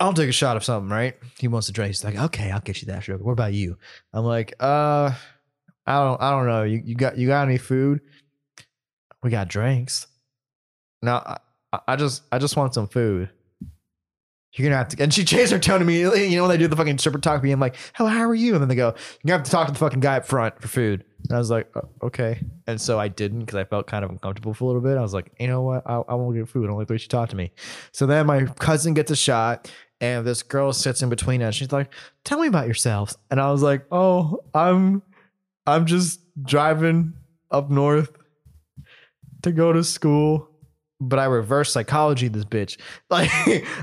[0.00, 1.88] "I'll take a shot of something, right?" He wants to drink.
[1.88, 3.78] He's like, "Okay, I'll get you that sugar." What about you?
[4.12, 5.12] I'm like, "Uh,
[5.86, 6.62] I don't, I don't know.
[6.64, 8.00] You you got you got any food?
[9.22, 10.06] We got drinks.
[11.02, 11.38] No, I,
[11.88, 13.30] I just I just want some food."
[14.54, 16.26] You're gonna have to, and she changed her tone immediately.
[16.26, 18.52] You know when they do the fucking stripper talk, being like, "How how are you?"
[18.52, 20.60] And then they go, "You're gonna have to talk to the fucking guy up front
[20.60, 23.86] for food." And I was like, "Uh, "Okay." And so I didn't because I felt
[23.86, 24.96] kind of uncomfortable for a little bit.
[24.98, 25.82] I was like, "You know what?
[25.86, 26.68] I, I won't get food.
[26.68, 27.52] The way she talked to me."
[27.92, 31.54] So then my cousin gets a shot, and this girl sits in between us.
[31.54, 31.92] She's like,
[32.24, 35.02] "Tell me about yourselves." And I was like, "Oh, I'm,
[35.66, 37.14] I'm just driving
[37.50, 38.10] up north
[39.42, 40.48] to go to school."
[41.04, 42.78] But I reverse psychology this bitch.
[43.10, 43.30] Like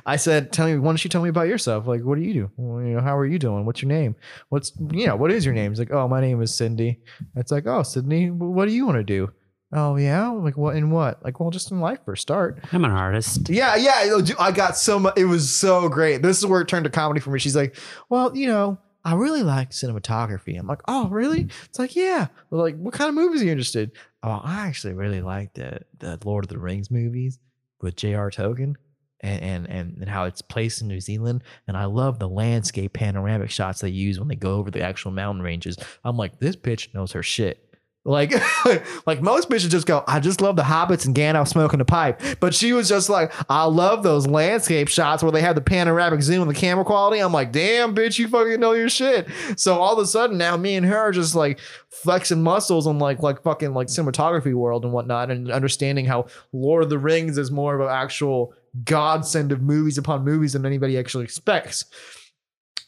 [0.05, 1.85] I said, tell me, why don't you tell me about yourself?
[1.85, 2.51] Like, what do you do?
[2.57, 3.65] Well, you know, how are you doing?
[3.65, 4.15] What's your name?
[4.49, 5.71] What's you know, what is your name?
[5.71, 6.99] It's like, oh, my name is Cindy.
[7.35, 9.31] It's like, oh, Sydney, what do you want to do?
[9.71, 11.23] Oh yeah, like what in what?
[11.23, 12.59] Like, well, just in life for a start.
[12.71, 13.49] I'm an artist.
[13.49, 14.03] Yeah, yeah.
[14.03, 15.13] you know, dude, I got so much.
[15.15, 16.23] It was so great.
[16.23, 17.37] This is where it turned to comedy for me.
[17.37, 17.77] She's like,
[18.09, 20.59] well, you know, I really like cinematography.
[20.59, 21.41] I'm like, oh, really?
[21.45, 21.65] Mm-hmm.
[21.65, 22.27] It's like, yeah.
[22.49, 23.91] They're like, what kind of movies are you interested?
[24.23, 27.39] Oh, I actually really like the the Lord of the Rings movies
[27.81, 28.29] with J.R.
[28.29, 28.75] Tolkien
[29.21, 31.43] and, and and and how it's placed in New Zealand.
[31.67, 35.11] And I love the landscape panoramic shots they use when they go over the actual
[35.11, 35.77] mountain ranges.
[36.03, 37.68] I'm like, this bitch knows her shit.
[38.05, 38.33] Like,
[39.05, 42.21] like most bitches just go, I just love the hobbits and Gandalf smoking a pipe.
[42.39, 46.21] But she was just like, I love those landscape shots where they have the panoramic
[46.21, 47.19] zoom and the camera quality.
[47.19, 49.27] I'm like, damn, bitch, you fucking know your shit.
[49.57, 51.59] So all of a sudden now me and her are just like
[51.89, 56.83] flexing muscles on like like fucking like cinematography world and whatnot, and understanding how Lord
[56.83, 58.53] of the Rings is more of an actual
[58.85, 61.85] godsend of movies upon movies than anybody actually expects.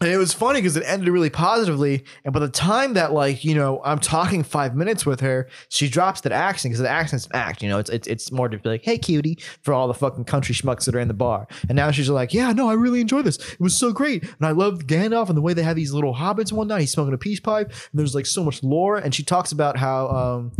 [0.01, 2.03] And it was funny because it ended really positively.
[2.25, 5.87] And by the time that, like, you know, I'm talking five minutes with her, she
[5.87, 7.61] drops that accent because the accent's an act.
[7.61, 10.25] You know, it's, it's it's more to be like, "Hey, cutie," for all the fucking
[10.25, 11.47] country schmucks that are in the bar.
[11.69, 13.37] And now she's like, "Yeah, no, I really enjoyed this.
[13.37, 16.15] It was so great, and I loved Gandalf and the way they have these little
[16.15, 19.13] hobbits One night He's smoking a peace pipe, and there's like so much lore." And
[19.13, 20.51] she talks about how um,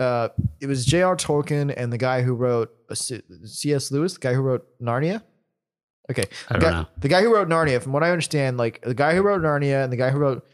[0.00, 0.28] uh,
[0.60, 1.14] it was J.R.
[1.14, 3.92] Tolkien and the guy who wrote uh, C.S.
[3.92, 5.22] Lewis, the guy who wrote Narnia.
[6.10, 6.86] Okay, I the don't guy, know.
[6.98, 9.84] the guy who wrote Narnia, from what I understand, like the guy who wrote Narnia
[9.84, 10.46] and the guy who wrote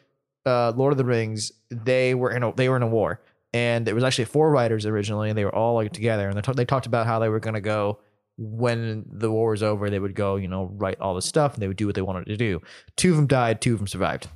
[0.47, 3.21] uh, Lord of the Rings, they were in a they were in a war,
[3.53, 6.41] and it was actually four writers originally, and they were all like together, and they,
[6.43, 8.01] talk, they talked about how they were gonna go
[8.37, 11.63] when the war was over, they would go, you know, write all the stuff, and
[11.63, 12.61] they would do what they wanted to do.
[12.97, 14.27] Two of them died, two of them survived.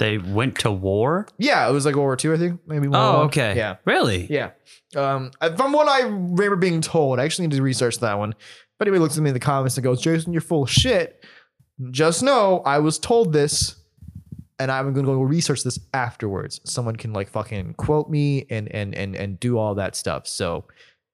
[0.00, 1.26] They went to war.
[1.38, 2.86] Yeah, it was like World War Two, I think, maybe.
[2.86, 3.26] World War Oh, One.
[3.26, 3.56] okay.
[3.56, 4.26] Yeah, Really?
[4.30, 4.50] yeah.
[4.94, 8.34] Um, I- from what I remember being told, I actually need to research that one.
[8.78, 11.24] If anybody looks at me in the comments and goes, Jason, you're full of shit,
[11.90, 13.74] just know I was told this
[14.60, 16.60] and I'm gonna go research this afterwards.
[16.62, 20.26] Someone can like fucking quote me and and and and do all that stuff.
[20.28, 20.64] So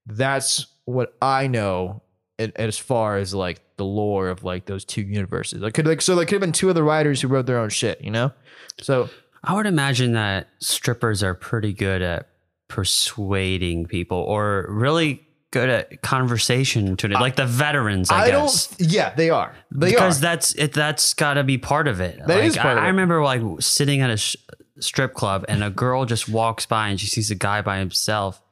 [0.07, 2.03] that's what I know
[2.39, 5.61] as far as like the lore of like those two universes.
[5.61, 7.71] Like could like so like could have been two other writers who wrote their own
[7.71, 8.33] shit, you know?
[8.81, 9.09] So
[9.43, 12.29] I would imagine that strippers are pretty good at
[12.69, 15.24] persuading people or really
[15.55, 18.67] good at conversation to like the veterans, I, I, guess.
[18.67, 19.55] don't yeah, they are.
[19.71, 20.21] They because are.
[20.21, 22.19] that's it that's got to be part of it.
[22.19, 24.37] That like, is part I, of I remember like sitting at a sh-
[24.81, 28.43] strip club and a girl just walks by and she sees a guy by himself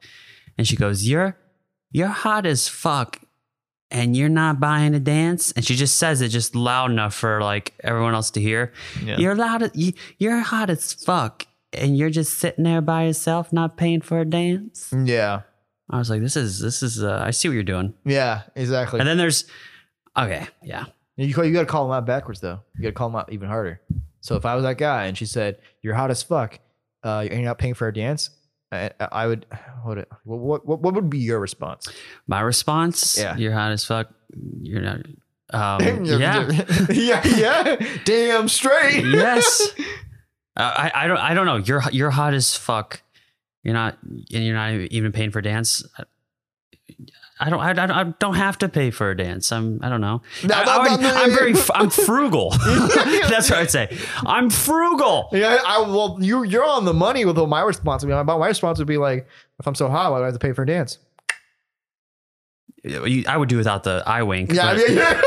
[0.56, 1.36] and she goes, "You're
[1.90, 3.18] you're hot as fuck."
[3.90, 7.42] And you're not buying a dance, and she just says it just loud enough for
[7.42, 8.72] like everyone else to hear.
[9.04, 9.18] Yeah.
[9.18, 9.70] You're loud.
[9.74, 14.20] You, you're hot as fuck, and you're just sitting there by yourself, not paying for
[14.20, 14.94] a dance.
[14.96, 15.42] Yeah.
[15.92, 17.02] I was like, this is this is.
[17.02, 17.92] Uh, I see what you're doing.
[18.04, 18.98] Yeah, exactly.
[19.00, 19.44] And then there's,
[20.16, 22.60] okay, yeah, You call, you got to call them out backwards though.
[22.76, 23.80] You got to call them out even harder.
[24.20, 26.58] So if I was that guy and she said you're hot as fuck,
[27.04, 28.30] uh, and you're not paying for a dance,
[28.72, 29.44] I, I would.
[29.84, 31.88] What, what what what would be your response?
[32.26, 33.36] My response, Yeah.
[33.36, 34.08] you're hot as fuck.
[34.62, 35.00] You're not.
[35.52, 36.48] Um, yeah.
[36.90, 37.86] yeah, yeah.
[38.04, 39.04] Damn straight.
[39.04, 39.70] yes.
[40.56, 41.56] Uh, I I don't I don't know.
[41.56, 43.02] You're you're hot as fuck.
[43.62, 45.84] You're not and you're not even paying for a dance.
[47.40, 49.50] I don't I, I don't- I don't have to pay for a dance.
[49.52, 50.22] I'm I don't know.
[50.44, 52.50] No, I, no, would- no, I'm very I'm frugal.
[52.64, 53.96] That's what I'd say.
[54.26, 55.28] I'm frugal.
[55.32, 58.14] Yeah, I well, you you're on the money with what my response would be.
[58.14, 59.26] My my response would be like,
[59.58, 60.98] if I'm so hot, why do I have to pay for a dance?
[63.28, 64.52] I would do without the eye wink.
[64.52, 65.22] Yeah, but- yeah, yeah.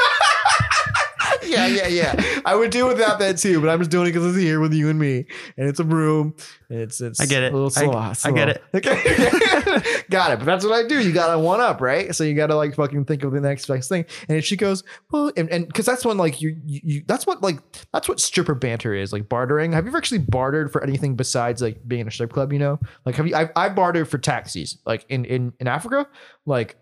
[1.47, 2.39] Yeah, yeah, yeah.
[2.45, 4.73] I would do without that too, but I'm just doing it because it's here with
[4.73, 5.25] you and me,
[5.58, 6.36] and it's a room.
[6.69, 7.19] And it's it's.
[7.19, 7.51] I get it.
[7.53, 7.91] A little slow.
[7.91, 8.63] I- I get it.
[8.73, 8.95] Okay,
[10.10, 10.39] got it.
[10.39, 10.99] But that's what I do.
[11.05, 12.13] You got to one up, right?
[12.15, 14.05] So you got to like fucking think of the next best thing.
[14.27, 17.27] And if she goes, well, and and because that's when like you, you you that's
[17.27, 17.60] what like
[17.93, 19.73] that's what stripper banter is like bartering.
[19.73, 22.51] Have you ever actually bartered for anything besides like being in a strip club?
[22.51, 23.36] You know, like have you?
[23.36, 26.08] I I bartered for taxis, like in in in Africa,
[26.45, 26.77] like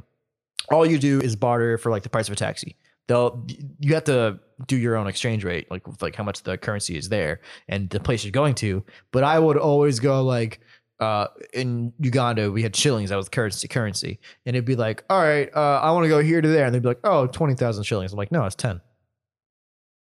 [0.72, 2.78] all you do is barter for like the price of a taxi.
[3.08, 3.46] They'll
[3.80, 6.96] you have to do your own exchange rate, like with like how much the currency
[6.98, 8.84] is there and the place you're going to.
[9.12, 10.62] But I would always go like
[11.00, 15.20] uh in Uganda we had shillings that was currency currency and it'd be like all
[15.20, 17.84] right uh I want to go here to there and they'd be like oh 20,000
[17.84, 18.80] shillings I'm like no it's 10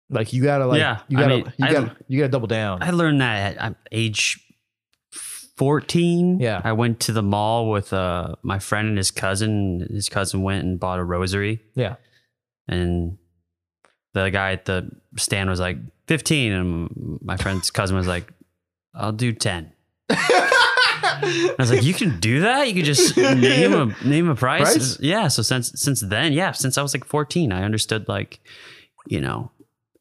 [0.08, 2.90] like you gotta like Yeah, you gotta mean, you gotta you gotta double down I
[2.90, 4.40] learned that at age
[5.56, 6.38] 14.
[6.40, 6.60] Yeah.
[6.64, 9.86] I went to the mall with uh, my friend and his cousin.
[9.90, 11.60] His cousin went and bought a rosary.
[11.74, 11.96] yeah
[12.68, 13.18] And
[14.14, 16.52] the guy at the stand was like 15.
[16.52, 18.32] And my friend's cousin was like,
[18.94, 19.72] I'll do 10.
[20.10, 22.68] I was like, you can do that?
[22.68, 24.62] You can just name a name a price?
[24.62, 25.00] Price?
[25.00, 25.28] Yeah.
[25.28, 28.40] So since since then, yeah, since I was like 14, I understood like,
[29.06, 29.50] you know,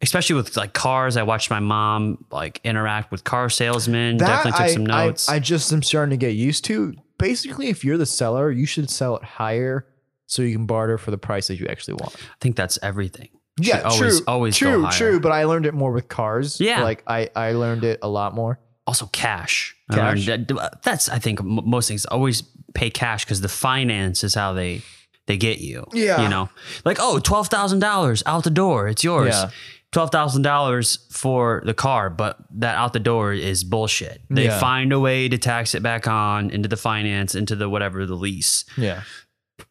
[0.02, 1.18] especially with like cars.
[1.18, 4.18] I watched my mom like interact with car salesmen.
[4.18, 5.30] Definitely took I, some I- notes.
[5.30, 6.94] I, just am starting to get used to.
[7.18, 9.88] Basically, if you're the seller, you should sell it higher
[10.28, 12.14] so you can barter for the price that you actually want.
[12.16, 13.30] I think that's everything.
[13.60, 14.26] Yeah, always- true.
[14.28, 15.20] always true, true.
[15.20, 16.60] But I learned it more with cars.
[16.62, 16.84] Yeah.
[16.84, 18.60] like I I learned it a lot more.
[18.86, 19.76] also cash.
[19.92, 20.28] Cash.
[20.28, 22.44] learned that- that's I think m- most things always
[22.76, 24.82] pay cash because the finance is how they
[25.26, 25.86] they get you.
[25.92, 26.22] Yeah.
[26.22, 26.50] you know,
[26.86, 29.34] like oh twelve thousand dollars out the door, it's yours.
[29.36, 29.50] Yeah.
[29.92, 34.22] Twelve thousand dollars for the car, but that out the door is bullshit.
[34.30, 34.60] They Yeah.
[34.60, 38.16] find a way to tax it back on into the finance, into the whatever the
[38.16, 38.66] lease.
[38.78, 39.02] Yeah,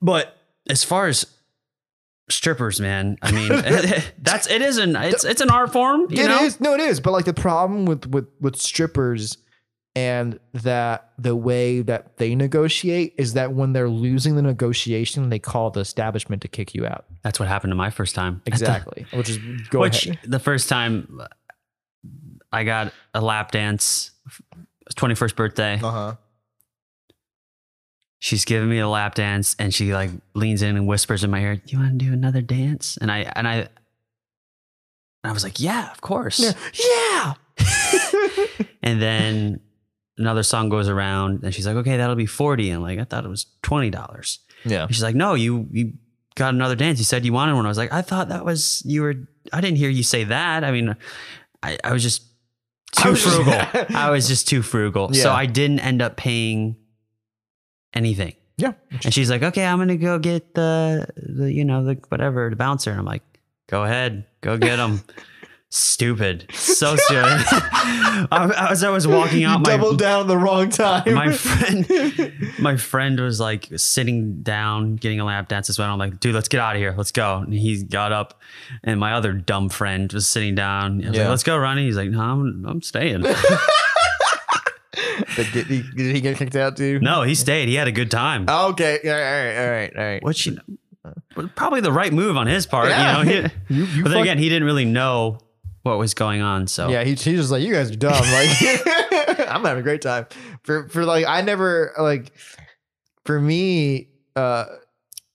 [0.03, 0.36] But
[0.68, 1.26] as far as
[2.29, 3.48] strippers, man, I mean,
[4.18, 6.07] that's it is an it's it's an art form.
[6.11, 6.61] You It know, is.
[6.61, 7.00] No, it is.
[7.00, 9.38] But like the problem with with with strippers
[9.94, 15.38] and that the way that they negotiate is that when they're losing the negotiation, they
[15.38, 17.07] call the establishment to kick you out.
[17.22, 18.42] that's what happened to my first time.
[18.46, 19.07] Exactly.
[19.14, 19.38] Which is
[19.70, 20.18] go Which ahead.
[20.24, 21.22] the first time
[22.52, 24.11] I got a lap dance,
[24.96, 25.81] twenty first birthday.
[25.83, 26.14] Uh huh.
[28.18, 31.40] She's giving me a lap dance, and she like leans in and whispers in my
[31.40, 33.68] ear, you want to do another dance?" And I and I and
[35.24, 36.52] I was like, "Yeah, of course." Yeah.
[36.72, 37.35] Yeah.
[38.83, 39.61] And then
[40.16, 43.24] another song goes around, and she's like, "Okay, that'll be 40 I'm like, "I thought
[43.24, 44.85] it was twenty dollars." yeah.
[44.85, 45.92] And she's like, "No, you you
[46.37, 46.98] got another dance.
[46.98, 49.14] You said you wanted one." I was like, "I thought that was you were.
[49.52, 50.62] I didn't hear you say that.
[50.62, 50.94] I mean,
[51.64, 52.22] I, I was just
[52.96, 53.61] I too was just- frugal.
[53.96, 55.12] I was just too frugal.
[55.12, 56.76] So I didn't end up paying
[57.97, 58.73] anything." Yeah.
[59.05, 62.57] And she's like, "Okay, I'm gonna go get the the you know the whatever the
[62.57, 63.23] bouncer." And I'm like,
[63.69, 65.03] "Go ahead, go get him."
[65.69, 67.25] Stupid, so stupid.
[67.51, 71.13] I, as I was walking out, my doubled down the wrong time.
[71.13, 75.93] my friend my friend was like sitting down getting a lap dance as well.
[75.93, 76.95] I'm like, dude, let's get out of here.
[76.97, 77.39] Let's go.
[77.39, 78.41] And he got up
[78.85, 81.03] and my other dumb friend was sitting down.
[81.05, 81.23] I was Yeah.
[81.25, 81.85] like, let's go, Ronnie.
[81.87, 83.25] He's like, no, I'm, I'm staying.
[85.37, 86.99] But did, he, did he get kicked out too?
[87.01, 87.69] no, he stayed.
[87.69, 88.47] He had a good time.
[88.49, 88.99] Oh, okay.
[89.05, 89.65] All right.
[89.65, 89.97] All right.
[89.97, 90.23] All right.
[90.25, 92.89] Which, you know, probably the right move on his part.
[92.89, 93.23] Yeah.
[93.23, 95.39] You know, He- You, you but then fuck- again, he didn't really know
[95.83, 96.67] what was going on.
[96.67, 98.13] So Yeah, he, he's just like, you guys are dumb.
[98.13, 98.49] Like,
[99.49, 100.27] I'm having a great time.
[100.65, 102.33] For for like, I never like.
[103.25, 104.65] For me, uh,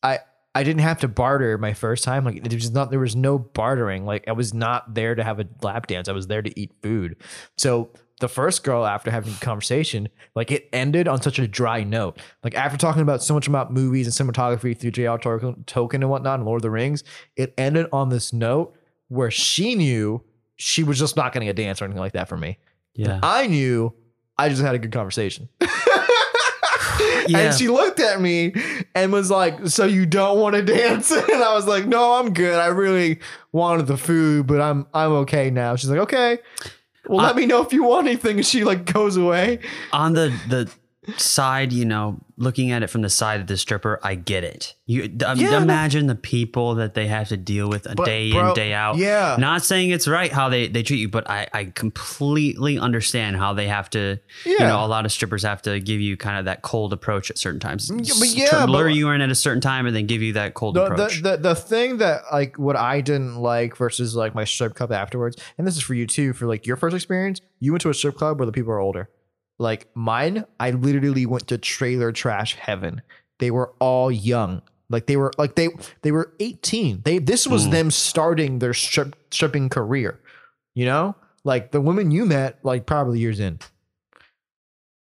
[0.01, 0.19] I
[0.55, 2.23] I didn't have to barter my first time.
[2.25, 4.05] Like, there was not there was no bartering.
[4.05, 6.07] Like, I was not there to have a lap dance.
[6.09, 7.15] I was there to eat food.
[7.57, 11.83] So the first girl, after having a conversation, like it ended on such a dry
[11.83, 12.17] note.
[12.43, 15.19] Like after talking about so much about movies and cinematography through J.R.
[15.19, 17.03] Tolkien and whatnot, and Lord of the Rings,
[17.35, 18.73] it ended on this note
[19.09, 20.23] where she knew
[20.55, 22.57] she was just not getting a dance or anything like that from me.
[22.93, 23.19] yeah.
[23.21, 23.93] I knew
[24.37, 25.49] I just had a good conversation.
[27.27, 27.37] Yeah.
[27.39, 28.53] And she looked at me
[28.95, 31.11] and was like, So you don't want to dance?
[31.11, 32.59] And I was like, No, I'm good.
[32.59, 33.19] I really
[33.51, 35.75] wanted the food, but I'm I'm okay now.
[35.75, 36.39] She's like, Okay.
[37.11, 38.37] Well, I- let uh, me know if you want anything.
[38.37, 39.59] And she like goes away.
[39.91, 40.69] on the the
[41.17, 44.75] side, you know, looking at it from the side of the stripper, I get it.
[44.85, 48.05] You um, Yeah, no- imagine the people that they have to deal with a But,
[48.05, 48.97] day bro, in, day out.
[48.97, 49.35] yeah.
[49.39, 53.53] Not saying it's right how they, they treat you, but I, I completely understand how
[53.53, 54.51] they have to, Yeah.
[54.53, 57.29] you know, a lot of strippers have to give you kind of that cold approach
[57.29, 57.89] at certain times.
[57.93, 60.33] Yeah, but yeah, lure but- you in at a certain time and then give you
[60.33, 61.21] that cold the, approach.
[61.21, 64.91] the, the the thing that like what I didn't like versus like my strip club
[64.91, 67.89] afterwards, and this is for you too, for like your first experience, you went to
[67.89, 69.09] a strip club where the people are older.
[69.61, 73.01] Like mine, I literally went to trailer trash heaven.
[73.37, 74.63] They were all young.
[74.89, 75.69] Like they were like they
[76.01, 77.01] they were 18.
[77.03, 77.71] They this was Mm.
[77.71, 80.19] them starting their strip stripping career.
[80.73, 81.15] You know?
[81.43, 83.59] Like the women you met, like probably years in.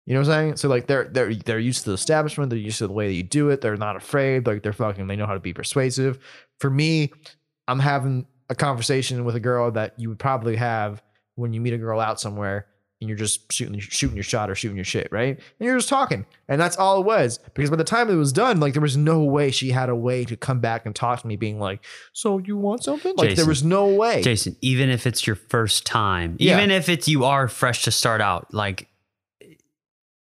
[0.07, 0.57] You know what I'm saying?
[0.57, 3.15] So like they're they're they're used to the establishment, they're used to the way that
[3.15, 6.19] you do it, they're not afraid, like they're fucking they know how to be persuasive.
[6.59, 7.13] For me,
[7.69, 11.03] I'm having a conversation with a girl that you would probably have
[11.37, 12.67] when you meet a girl out somewhere
[13.01, 15.37] and you're just shooting shooting your shot or shooting your shit, right?
[15.37, 16.27] And you're just talking.
[16.49, 17.39] And that's all it was.
[17.55, 19.95] Because by the time it was done, like there was no way she had a
[19.95, 23.37] way to come back and talk to me being like, "So you want something?" Like
[23.37, 24.23] there was no way.
[24.23, 26.57] Jason, even if it's your first time, Yeah.
[26.57, 28.89] even if it's you are fresh to start out, like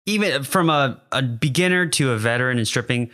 [0.05, 3.09] even from a, a beginner to a veteran in stripping,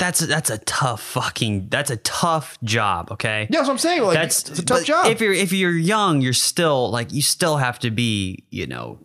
[0.00, 3.12] that's that's a tough fucking that's a tough job.
[3.12, 4.02] Okay, Yeah, that's what I'm saying.
[4.02, 5.06] Like that's a tough job.
[5.06, 8.98] If you're if you're young, you're still like you still have to be you know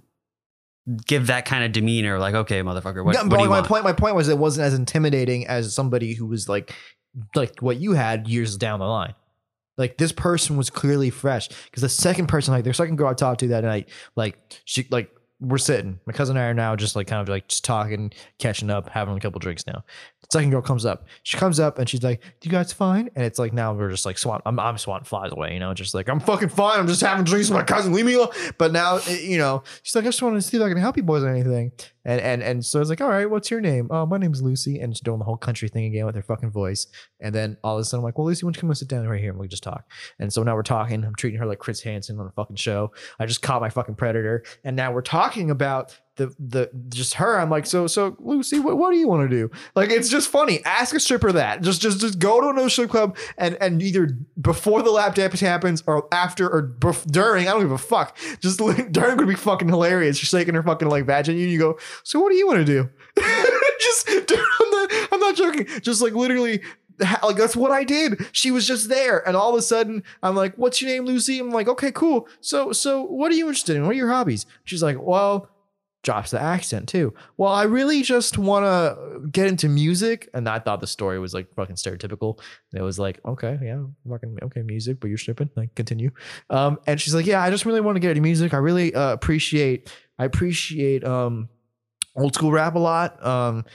[1.06, 2.18] give that kind of demeanor.
[2.18, 3.68] Like okay, motherfucker, what, what but do you my want?
[3.68, 6.74] point, my point was it wasn't as intimidating as somebody who was like,
[7.36, 9.14] like what you had years down the line.
[9.78, 13.14] Like this person was clearly fresh because the second person, like their second girl I
[13.14, 16.78] talked to that night, like she, like we're sitting, my cousin and I are now
[16.78, 19.84] just like kind of like just talking, catching up, having a couple drinks now.
[20.32, 23.26] Second girl comes up, she comes up and she's like, "Do you guys fine?" And
[23.26, 24.42] it's like now we're just like Swan.
[24.46, 26.80] I'm, I'm swatting flies away, you know, just like I'm fucking fine.
[26.80, 27.94] I'm just having drinks with my cousin.
[27.94, 28.30] Leave me alone.
[28.58, 30.78] But now, eh, you know, she's like, I just want to see if I can
[30.78, 31.72] help you boys or anything.
[32.06, 33.88] And and and so it's like, all right, what's your name?
[33.90, 34.80] Oh, my name's Lucy.
[34.80, 36.88] And she's doing the whole country thing again with her fucking voice.
[37.20, 38.78] And then all of a sudden, I'm like, well, Lucy, why don't you come and
[38.78, 39.90] sit down right here and we just talk?
[40.20, 41.04] And so now we're talking.
[41.04, 42.92] I'm treating her like Chris Hansen on a fucking show.
[43.20, 47.40] I just caught my fucking predator, and now we're talking about the the just her.
[47.40, 49.52] I'm like, so so Lucy, what, what do you want to do?
[49.76, 50.64] Like, it's just funny.
[50.66, 51.62] Ask a stripper that.
[51.62, 55.40] Just just just go to another strip club and and either before the lap dance
[55.40, 57.48] happens or after or bef- during.
[57.48, 58.18] I don't give a fuck.
[58.40, 58.60] Just
[58.92, 60.18] during would be fucking hilarious.
[60.18, 62.48] She's shaking her fucking like vag at you, and you go, so what do you
[62.48, 62.90] want to do?
[63.80, 64.40] just dude,
[65.12, 65.68] I'm not joking.
[65.82, 66.62] Just like literally
[67.00, 68.26] like that's what I did.
[68.32, 71.40] She was just there, and all of a sudden, I'm like, "What's your name, Lucy?"
[71.40, 72.28] I'm like, "Okay, cool.
[72.42, 73.84] So, so what are you interested in?
[73.84, 75.50] What are your hobbies?" She's like, "Well."
[76.06, 77.16] Drops the accent too.
[77.36, 81.34] Well, I really just want to get into music, and I thought the story was
[81.34, 82.38] like fucking stereotypical.
[82.72, 85.50] And it was like, okay, yeah, fucking okay, music, but you're stripping.
[85.56, 86.12] Like, continue.
[86.52, 88.54] Um, and she's like, yeah, I just really want to get into music.
[88.54, 91.50] I really uh, appreciate, I appreciate um,
[92.16, 93.26] old school rap a lot.
[93.26, 93.66] Um,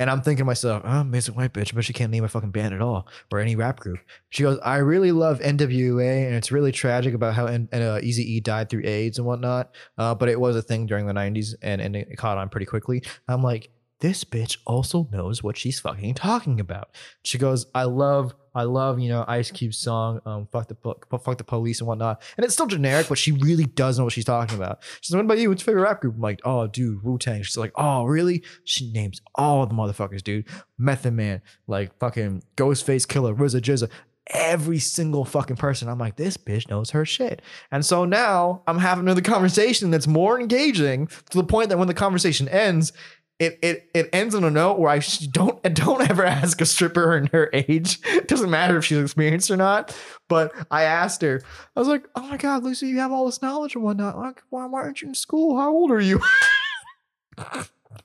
[0.00, 2.52] and I'm thinking to myself, oh, amazing white bitch, but she can't name a fucking
[2.52, 3.98] band at all or any rap group.
[4.30, 8.22] She goes, I really love NWA, and it's really tragic about how N- uh, Easy
[8.22, 9.74] E died through AIDS and whatnot.
[9.98, 12.64] Uh, but it was a thing during the 90s, and, and it caught on pretty
[12.64, 13.02] quickly.
[13.28, 13.68] I'm like,
[14.00, 16.88] this bitch also knows what she's fucking talking about.
[17.22, 20.98] She goes, I love, I love, you know, Ice Cube's song, um, fuck the po-
[21.18, 22.22] fuck the police and whatnot.
[22.36, 24.82] And it's still generic, but she really does know what she's talking about.
[25.00, 25.48] She's like, what about you?
[25.48, 26.14] What's your favorite rap group?
[26.14, 27.42] I'm like, oh, dude, Wu Tang.
[27.42, 28.42] She's like, oh, really?
[28.64, 30.46] She names all the motherfuckers, dude.
[30.78, 33.90] Method Man, like fucking Ghostface Killah, RZA GZA.
[34.32, 35.88] Every single fucking person.
[35.88, 37.42] I'm like, this bitch knows her shit.
[37.72, 41.88] And so now I'm having another conversation that's more engaging to the point that when
[41.88, 42.92] the conversation ends,
[43.40, 45.00] it it it ends on a note where I
[45.32, 47.98] don't don't ever ask a stripper her, her age.
[48.04, 49.96] It doesn't matter if she's experienced or not.
[50.28, 51.42] But I asked her.
[51.74, 54.16] I was like, "Oh my god, Lucy, you have all this knowledge and whatnot.
[54.18, 55.56] Like, why, why aren't you in school?
[55.58, 56.20] How old are you?"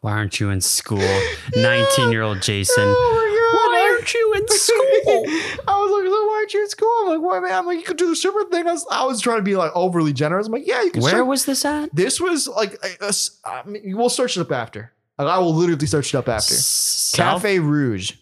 [0.01, 1.07] Why aren't you in school?
[1.55, 2.83] 19 year old Jason.
[2.85, 3.91] Oh my god!
[3.95, 5.23] aren't you in school?
[5.67, 6.89] I was like, why aren't you in school?
[7.01, 7.53] I'm like, why, man?
[7.53, 8.67] I'm like, you could do the stripper thing.
[8.67, 10.47] I was, I was trying to be like overly generous.
[10.47, 11.01] I'm like, yeah, you can.
[11.01, 11.27] Where strip.
[11.27, 11.95] was this at?
[11.95, 14.91] this was like, a- a s- I mean, we'll search it up after.
[15.17, 16.53] Like, I will literally search it up after.
[16.53, 18.13] South- Cafe Rouge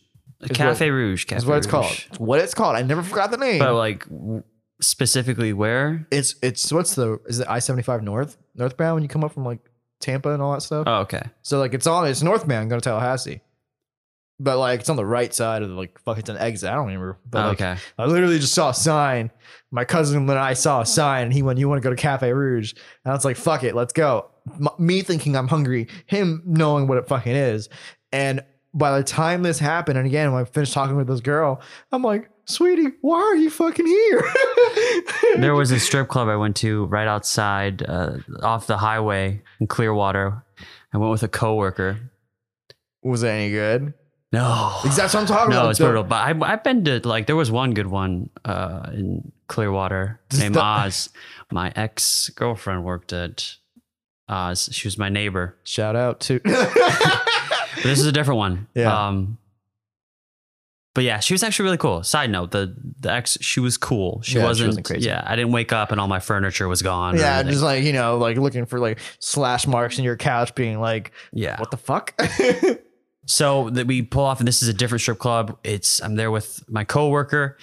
[0.54, 1.26] Cafe Rouge.
[1.26, 1.92] Cafe is what it's called.
[2.10, 2.76] It's what it's called.
[2.76, 3.60] I never forgot the name.
[3.60, 4.44] But like w-
[4.82, 6.06] specifically where?
[6.12, 9.32] it's it's what's the is it I seventy five north northbound when you come up
[9.32, 9.60] from like
[10.02, 10.84] Tampa and all that stuff.
[10.86, 11.22] Oh, okay.
[11.44, 13.40] So like it's on it's northbound going to Tallahassee,
[14.40, 16.70] but like it's on the right side of the like fuck it's an exit.
[16.70, 17.18] I don't remember.
[17.30, 17.78] But Oh, like, okay.
[17.98, 19.32] I literally just saw a sign.
[19.72, 21.96] My cousin and I saw a sign, and he went, "You want to go to
[22.02, 22.74] Cafe Rouge?"
[23.06, 26.88] And I was like, "Fuck it, let's go." M- me thinking I'm hungry, him knowing
[26.88, 27.70] what it fucking is,
[28.12, 28.42] and
[28.74, 32.02] by the time this happened, and again when I finished talking with this girl, I'm
[32.04, 34.24] like, "Sweetie, why are you fucking here?"
[35.38, 39.66] There was a strip club I went to right outside uh, off the highway in
[39.68, 40.44] Clearwater.
[40.94, 41.98] I went with a coworker.
[43.02, 43.94] was it any good?
[44.32, 44.80] No.
[44.84, 45.64] That's what I'm talking about.
[45.64, 46.04] No, it's The- brutal.
[46.04, 50.54] But I, I've been to like there was one good one uh, in Clearwater named
[50.56, 51.10] the- Oz.
[51.52, 53.56] My ex girlfriend worked at
[54.28, 54.70] Oz.
[54.72, 55.58] She was my neighbor.
[55.64, 56.40] Shout out to.
[57.82, 58.68] This is a different one.
[58.76, 59.08] Yeah.
[59.08, 59.38] Um,
[60.94, 62.04] but yeah, she was actually really cool.
[62.04, 64.22] Side note: the the ex, she was cool.
[64.22, 65.08] She, Yeah, wasn't, wasn't crazy.
[65.10, 67.18] Yeah, I didn't wake up and all my furniture was gone.
[67.18, 70.80] yeah, just like you know, like looking for like slash marks in your couch, being
[70.80, 71.60] like, yeah.
[71.60, 72.14] "What the fuck?"
[73.26, 75.58] So that we pull off, and this is a different strip club.
[75.64, 77.58] It's I'm there with my coworker.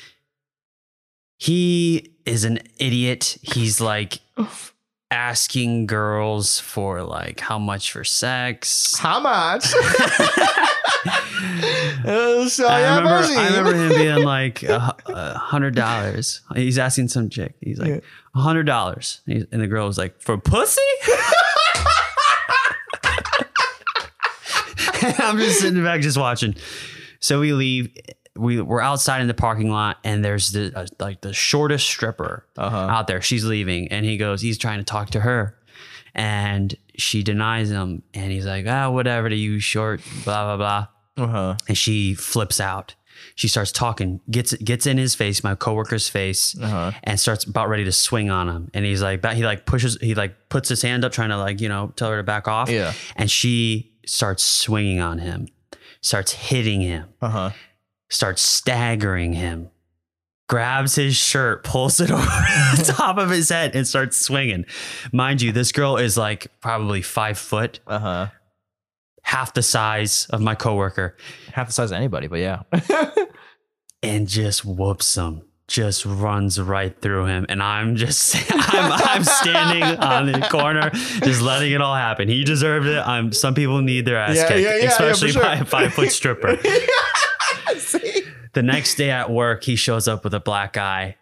[1.37, 3.37] He is an idiot.
[3.43, 4.21] He's like
[5.11, 8.97] asking girls for like how much for sex.
[8.99, 9.67] How much?
[12.49, 14.79] So I remember, I remember him being like a
[15.39, 16.43] hundred dollars.
[16.55, 17.55] He's asking some chick.
[17.61, 18.05] He's like
[18.35, 20.81] a hundred dollars, and the girl was like, "For pussy."
[25.19, 26.55] I'm just sitting back, just watching.
[27.21, 27.95] So we leave.
[28.37, 32.47] We we're outside in the parking lot, and there's the uh, like the shortest stripper
[32.57, 32.77] Uh-huh.
[32.77, 33.21] out there.
[33.21, 34.41] She's leaving, and he goes.
[34.41, 35.59] He's trying to talk to her,
[36.15, 38.03] and she denies him.
[38.15, 41.57] And he's like, "Ah, whatever to you, short." Blah blah blah Uh-huh.
[41.69, 42.95] and she flips out.
[43.35, 46.93] She starts talking, gets gets in his face, my coworker's face, Uh-huh.
[47.05, 48.71] and starts about ready to swing on him.
[48.73, 51.61] And he's like, he like pushes, he like puts his hand up, trying to like
[51.61, 52.71] you know tell her to back off.
[52.71, 52.93] Yeah.
[53.17, 55.49] And she starts swinging on him,
[56.01, 57.51] starts hitting him, Uh-huh.
[58.11, 59.71] Starts staggering him,
[60.49, 64.67] grabs his shirt, pulls it over the top of his head, and starts swinging.
[65.13, 68.27] Mind you, this girl is like probably five foot, Uh-huh.
[69.23, 71.17] half the size of my coworker.
[71.53, 72.63] Half the size of anybody, but yeah.
[74.03, 75.43] and just whoops him.
[75.69, 81.43] just runs right through him, and I'm just I'm, I'm standing on the corner, just
[81.43, 82.29] letting it all happen.
[82.29, 82.99] He deserved it.
[82.99, 83.33] I'm.
[83.33, 85.43] Some people need their ass Yeah, kicked, yeah, yeah, especially sure.
[85.43, 86.57] by a five foot stripper.
[88.55, 88.61] See?
[88.61, 91.17] the next day at work, he shows up with a black eye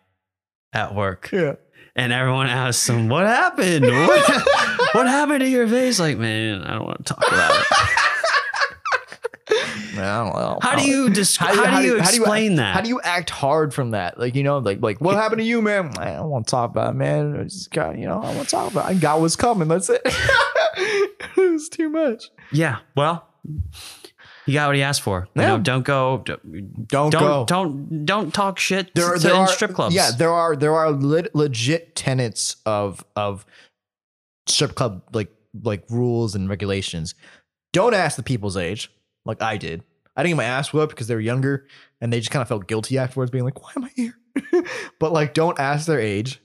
[0.73, 1.31] at work.
[1.33, 1.55] Yeah.
[1.97, 3.85] And everyone asks him, What happened?
[3.85, 4.47] What,
[4.95, 5.99] what happened to your face?
[5.99, 7.67] Like, man, I don't want to talk about it.
[9.99, 10.59] Man, I don't know.
[10.63, 12.75] How do you just how, do you explain that?
[12.75, 14.19] How do you act hard from that?
[14.19, 15.93] Like you know, like like what happened to you, man?
[15.99, 17.41] I don't want to talk about it, man.
[17.41, 18.91] I just got you know, I want to talk about.
[18.91, 18.97] It.
[18.97, 19.67] I got what's coming.
[19.67, 20.03] That's it.
[20.77, 22.31] it was too much.
[22.53, 23.27] yeah, well,
[24.49, 25.29] he got what he asked for.
[25.35, 25.49] You Yeah.
[25.49, 27.45] know, don't go Don't, don't go.
[27.47, 29.95] don't don't talk shit there, to- there in are strip clubs.
[29.95, 33.45] Yeah, there are there are lit, legit tenets of of
[34.47, 35.31] strip club like
[35.63, 37.15] like rules and regulations.
[37.73, 38.91] Don't ask the people's age,
[39.25, 39.85] like I did.
[40.17, 41.67] I didn't get my ass whooped because they were younger
[42.01, 44.15] and they just kind of felt guilty afterwards, being like, "Why am I here?"
[44.99, 46.41] but like, don't ask their age.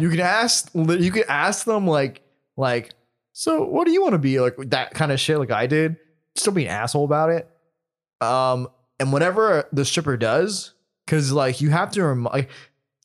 [0.00, 0.68] You can ask.
[0.74, 2.22] You can ask them like
[2.56, 2.90] like.
[3.36, 4.54] So, what do you want to be like?
[4.58, 5.96] That kind of shit, like I did.
[6.36, 7.48] Still be an asshole about it.
[8.20, 8.68] Um,
[8.98, 10.74] and whatever the stripper does,
[11.04, 12.50] because like you have to rem- like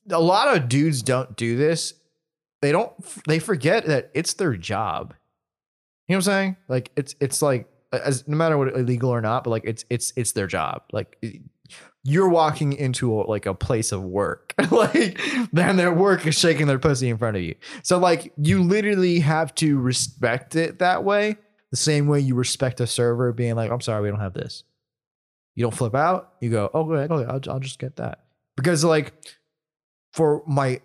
[0.09, 1.93] a lot of dudes don't do this.
[2.61, 2.91] They don't.
[3.27, 5.13] They forget that it's their job.
[6.07, 6.57] You know what I'm saying?
[6.67, 10.13] Like it's it's like as no matter what illegal or not, but like it's it's
[10.15, 10.83] it's their job.
[10.91, 11.23] Like
[12.03, 15.19] you're walking into a, like a place of work, like
[15.51, 17.55] then their work is shaking their pussy in front of you.
[17.83, 21.37] So like you literally have to respect it that way,
[21.71, 24.63] the same way you respect a server being like, "I'm sorry, we don't have this."
[25.55, 26.33] You don't flip out.
[26.39, 28.23] You go, "Oh, okay, okay, I'll, I'll just get that."
[28.55, 29.13] Because like
[30.13, 30.81] for my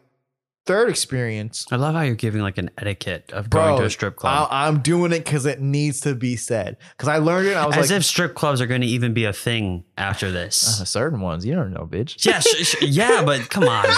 [0.67, 4.17] third experience, I love how you're giving like an etiquette of going to a strip
[4.17, 4.49] club.
[4.51, 6.77] I, I'm doing it because it needs to be said.
[6.97, 7.57] Because I learned it.
[7.57, 10.31] I was As like, if strip clubs are going to even be a thing after
[10.31, 10.81] this.
[10.81, 12.25] "Uh, certain ones, you don't know, bitch.
[12.25, 13.85] yeah, sh- sh- yeah, but come on.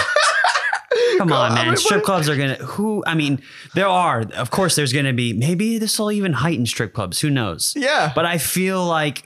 [1.17, 1.67] Come on, I man.
[1.67, 2.55] mean, strip clubs are gonna.
[2.55, 3.03] Who?
[3.05, 3.41] I mean,
[3.75, 4.21] there are.
[4.35, 5.33] Of course, there's gonna be.
[5.33, 7.19] Maybe this will even heighten strip clubs.
[7.21, 7.73] Who knows?
[7.75, 9.23] Yeah, But I feel like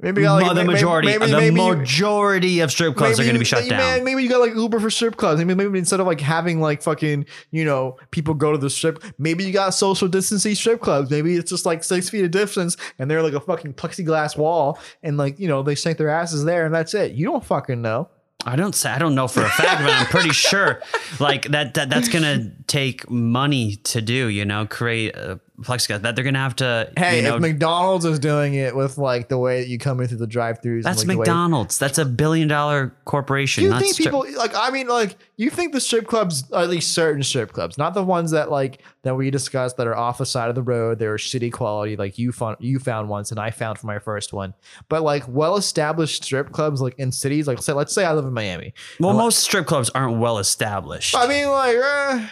[0.00, 3.38] maybe like, the maybe- majority, maybe, the maybe majority of strip clubs are maybe gonna
[3.38, 3.78] be shut down.
[3.78, 5.38] Man, maybe you got like Uber for strip clubs.
[5.44, 9.02] Maybe, maybe instead of like having like fucking, you know, people go to the strip,
[9.18, 11.10] maybe you got social distancing strip clubs.
[11.10, 14.78] Maybe it's just like six feet of distance and they're like a fucking plexiglass wall
[15.02, 17.12] and like, you know, they sink their asses there and that's it.
[17.12, 18.08] You don't fucking know.
[18.44, 20.82] I don't say I don't know for a fact, but I'm pretty sure
[21.20, 24.28] like that, that that's gonna take money to do.
[24.28, 26.90] You know, create a plexiglass that they're gonna have to.
[26.96, 30.00] Hey, you know, if McDonald's is doing it with like the way that you come
[30.00, 31.78] in through the drive-throughs, that's and, like, the way- McDonald's.
[31.78, 33.64] That's a billion dollar corporation.
[33.64, 34.52] Do you think strip- people like?
[34.56, 37.94] I mean, like, you think the strip clubs, or at least certain strip clubs, not
[37.94, 40.98] the ones that like that we discussed that are off the side of the road,
[40.98, 44.32] they're shitty quality, like you found you found once and I found for my first
[44.32, 44.54] one,
[44.88, 48.32] but like well-established strip clubs, like in cities, like say, let's say I live in
[48.32, 48.74] Miami.
[48.98, 51.14] well, I'm like- most strip clubs aren't well established.
[51.16, 52.26] I mean, like, uh,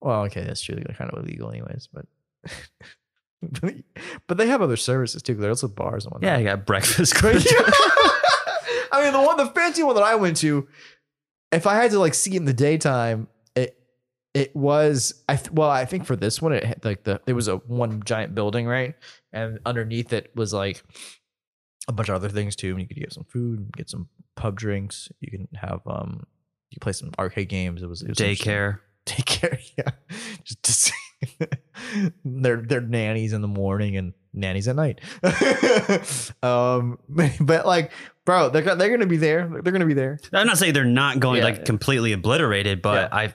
[0.00, 0.76] well, okay, that's true.
[0.76, 2.06] They're kind of illegal, anyways, but.
[4.26, 5.34] but they have other services too.
[5.34, 6.28] There's also bars and whatnot.
[6.28, 7.14] yeah, I got breakfast.
[7.24, 10.66] I mean, the one, the fancy one that I went to,
[11.52, 13.78] if I had to like see it in the daytime, it
[14.34, 17.34] it was I th- well, I think for this one, it had, like the there
[17.34, 18.94] was a one giant building, right,
[19.32, 20.82] and underneath it was like
[21.86, 22.70] a bunch of other things too.
[22.72, 25.10] And you could get some food, get some pub drinks.
[25.20, 26.26] You can have um,
[26.70, 27.82] you could play some arcade games.
[27.82, 28.44] It was, it was interesting.
[29.08, 29.58] Daycare.
[29.58, 29.90] Daycare, yeah,
[30.44, 30.92] just to see
[32.24, 35.00] they're they're nannies in the morning and nannies at night.
[36.42, 36.98] um,
[37.40, 37.92] but like,
[38.24, 39.48] bro, they're they're gonna be there.
[39.62, 40.18] They're gonna be there.
[40.32, 43.34] I'm not saying they're not going Yeah, like completely obliterated, but I,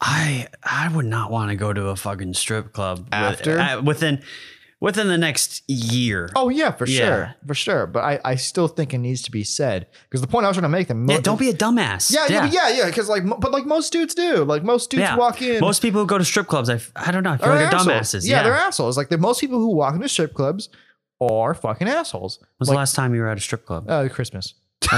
[0.00, 3.58] I, I would not want to go to a fucking strip club with- After?
[3.58, 4.22] uh, within
[4.80, 6.28] within the next year.
[6.36, 6.98] Oh yeah, for Yeah.
[6.98, 7.86] sure, for sure.
[7.86, 10.56] But I I still think it needs to be said because the point I was
[10.56, 11.08] trying to make them.
[11.08, 12.12] yeah, don't be a dumbass.
[12.12, 12.86] Yeah, yeah, yeah, yeah.
[12.86, 14.44] Because like, but like most dudes do.
[14.44, 15.16] Like most dudes Yeah.
[15.16, 15.60] walk in.
[15.60, 17.66] Most people who go to strip clubs, I, I don't know, I feel like they're
[17.68, 17.86] assholes.
[17.86, 18.28] dumbasses.
[18.28, 18.96] Yeah, Yeah, they're assholes.
[18.96, 20.68] Like the most people who walk into strip clubs
[21.20, 22.38] are fucking assholes.
[22.58, 23.88] When's like, the last time you were at a strip club?
[23.88, 24.54] Uh, Christmas.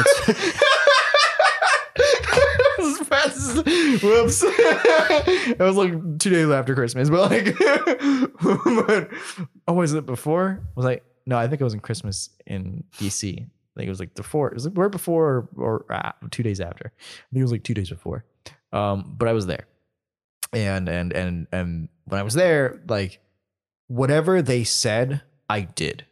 [3.09, 3.57] That's-
[4.03, 4.43] Whoops.
[4.47, 9.11] it was like two days after Christmas, but like, but,
[9.69, 10.61] oh, was it before?
[10.75, 11.01] Was I?
[11.27, 13.35] No, I think it was in Christmas in DC.
[13.35, 13.47] I
[13.77, 14.49] think it was like before.
[14.49, 16.93] It was like right before or, or uh, two days after.
[16.97, 18.25] I think it was like two days before.
[18.73, 19.67] Um, but I was there,
[20.53, 23.21] and and and and when I was there, like
[23.87, 26.05] whatever they said, I did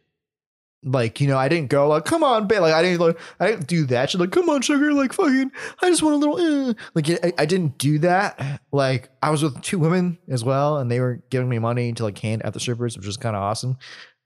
[0.83, 3.47] like you know I didn't go like come on babe like I didn't like I
[3.47, 5.51] didn't do that shit like come on sugar like fucking
[5.81, 6.73] I just want a little eh.
[6.93, 10.89] like I, I didn't do that like I was with two women as well and
[10.89, 13.41] they were giving me money to like hand at the strippers which was kind of
[13.41, 13.77] awesome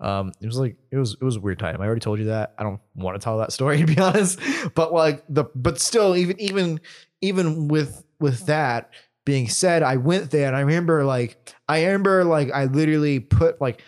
[0.01, 1.79] Um, it was like it was it was a weird time.
[1.79, 2.53] I already told you that.
[2.57, 4.39] I don't want to tell that story to be honest.
[4.73, 6.81] But like the but still, even even
[7.21, 8.89] even with with that
[9.25, 11.37] being said, I went there and I remember like
[11.69, 13.83] I remember like I literally put like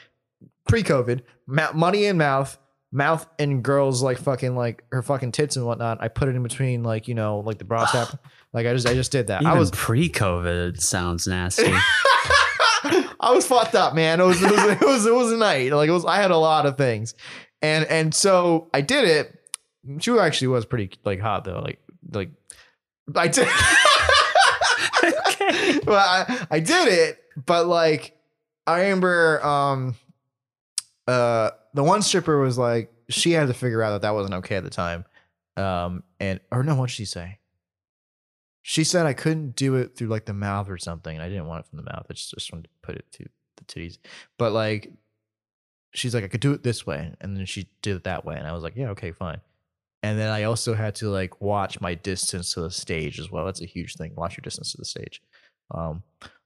[0.68, 2.58] pre-COVID money in mouth
[2.94, 5.98] mouth and girls like fucking like her fucking tits and whatnot.
[6.02, 8.24] I put it in between like you know like the bra strap.
[8.56, 9.42] Like I just I just did that.
[9.42, 11.64] Even I was pre-COVID sounds nasty.
[11.74, 14.22] I was fucked up, man.
[14.22, 15.72] It was it was it was it was a night.
[15.72, 17.16] Like it was I had a lot of things.
[17.64, 19.40] And and so I did it.
[20.02, 21.62] She actually was pretty like hot though.
[21.62, 21.80] Like
[22.12, 22.30] like
[23.16, 23.48] I did
[25.04, 25.80] okay.
[25.88, 28.16] well, I, I did it, but like
[28.68, 29.96] I remember um
[31.08, 34.56] uh the one stripper was like she had to figure out that that wasn't okay
[34.56, 35.06] at the time.
[35.58, 37.40] Um and or no, what did she say?
[38.62, 41.16] She said I couldn't do it through like the mouth or something.
[41.16, 42.06] And I didn't want it from the mouth.
[42.10, 43.26] I just, just wanted to put it to
[43.58, 43.98] the titties.
[44.38, 44.92] But like
[45.94, 47.14] she's like, I could do it this way.
[47.22, 48.36] And then she did it that way.
[48.36, 49.42] And I was like, Yeah, okay, fine.
[50.02, 53.46] And then I also had to like watch my distance to the stage as well.
[53.46, 54.12] That's a huge thing.
[54.16, 55.22] Watch your distance to the stage.
[55.72, 56.04] Um,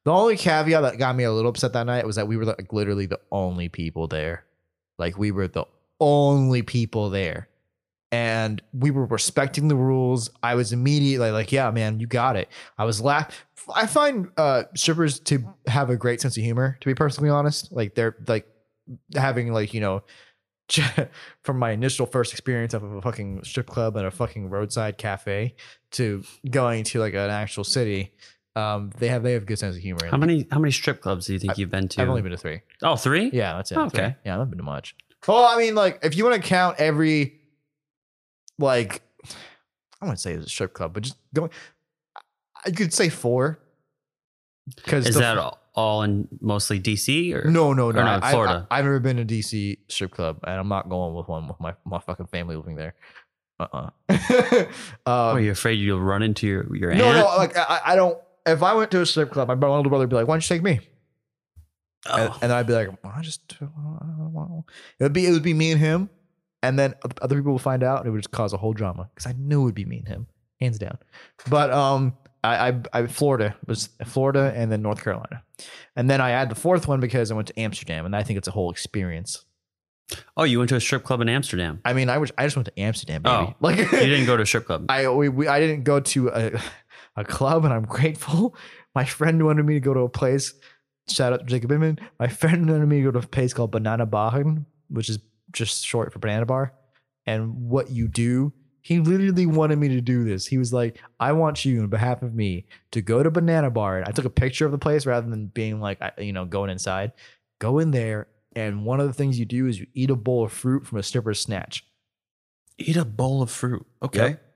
[0.08, 2.46] the only caveat that got me a little upset that night was that we were
[2.46, 4.46] like literally the only people there.
[4.98, 5.66] Like we were the
[6.00, 7.50] only people there.
[8.10, 10.30] And we were respecting the rules.
[10.42, 12.48] I was immediately like, yeah, man, you got it.
[12.78, 13.46] I was laugh.
[13.76, 17.74] I find uh strippers to have a great sense of humor, to be perfectly honest.
[17.74, 18.48] Like they're like
[19.14, 20.04] having like, you know,
[21.44, 25.56] from my initial first experience of a fucking strip club and a fucking roadside cafe
[25.92, 28.14] to going to like an actual city,
[28.58, 30.06] um, they have they have a good sense of humor.
[30.10, 32.02] How many how many strip clubs do you think you've been to?
[32.02, 32.62] I've only been to three.
[32.82, 33.30] oh, three?
[33.32, 33.78] Yeah, that's it.
[33.78, 34.02] Oh, Three.
[34.02, 34.16] okay.
[34.26, 34.96] Yeah, I haven't been to much.
[35.28, 37.40] Well, I mean, like if you want to count every,
[38.60, 39.02] like,
[40.02, 41.50] I wouldn't say it's a strip club, but just going,
[42.66, 43.60] I could say four.
[44.76, 48.00] Because Is that all- all in mostly DC or No, no, no.
[48.02, 48.68] or no, I- I- Florida?
[48.72, 51.60] I, have never been to DC strip club, and I'm not going with one with
[51.60, 52.96] my, my fucking family living there.
[53.60, 54.20] Uh uh
[55.06, 57.18] Are you afraid you'll run into your your no, aunt?
[57.18, 57.38] no.
[57.38, 58.18] Like I, I don't.
[58.48, 60.50] If I went to a strip club, my older brother would be like, "Why don't
[60.50, 60.80] you take me?"
[62.10, 62.38] And, Oh.
[62.42, 63.56] and I'd be like, well, "I just."
[65.00, 66.10] It would be it would be me and him,
[66.64, 69.10] and then other people would find out, and it would just cause a whole drama
[69.14, 70.28] because I knew it would be me and him,
[70.60, 70.98] hands down.
[71.50, 75.44] But um, I I, I Florida it was Florida and then North Carolina,
[75.96, 78.38] and then I had the fourth one because I went to Amsterdam, and I think
[78.38, 79.44] it's a whole experience.
[80.38, 81.82] oh, you went to a strip club in Amsterdam.
[81.84, 83.36] I mean, I was I just went to Amsterdam, baby.
[83.36, 83.56] Oh.
[83.60, 84.86] like You didn't go to a strip club.
[84.90, 86.62] I we, we I didn't go to a
[87.18, 88.56] a club, and I'm grateful.
[88.96, 90.54] My friend wanted me to go to a place.
[91.10, 92.00] Shout out to Jacob Inman.
[92.20, 95.20] My friend wanted me to go to a place called Banana Baren, which is
[95.52, 96.74] just short for banana bar.
[97.26, 100.48] And what you do, he literally wanted me to do this.
[100.48, 103.98] He was like, "I want you, on behalf of me, to go to Banana Bar."
[103.98, 106.70] And I took a picture of the place rather than being like, you know, going
[106.70, 107.12] inside.
[107.60, 110.46] Go in there, and one of the things you do is you eat a bowl
[110.46, 111.86] of fruit from a stripper's snatch.
[112.78, 113.86] Eat a bowl of fruit.
[114.02, 114.30] Okay.
[114.30, 114.47] Yep.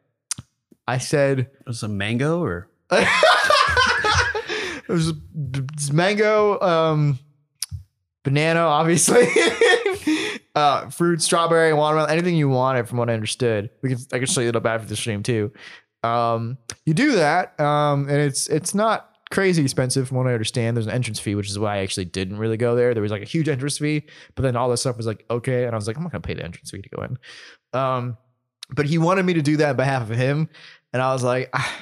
[0.88, 1.40] I said.
[1.40, 3.08] It was it mango or it
[4.90, 5.14] was
[5.94, 7.20] mango, um,
[8.24, 9.28] banana, obviously,
[10.56, 13.70] uh, fruit, strawberry, watermelon, anything you wanted, from what I understood.
[13.82, 15.54] We can I can show you up after the stream too.
[16.04, 20.76] Um, you do that, um, and it's it's not crazy expensive from what I understand.
[20.76, 22.94] There's an entrance fee, which is why I actually didn't really go there.
[22.94, 24.04] There was like a huge entrance fee,
[24.36, 26.22] but then all this stuff was like okay, and I was like, I'm not gonna
[26.22, 27.18] pay the entrance fee to go in.
[27.80, 28.18] Um,
[28.76, 30.50] but he wanted me to do that on behalf of him,
[30.94, 31.76] and I was like, "Ah,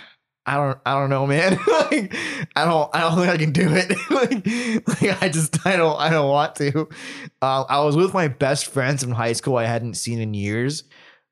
[0.46, 1.52] I don't, I don't know, man.
[1.68, 2.16] like,
[2.56, 3.90] I don't, I don't think I can do it.
[4.10, 6.90] like, like, I just, I don't, I don't want to.
[7.42, 10.84] Uh, I was with my best friends from high school I hadn't seen in years,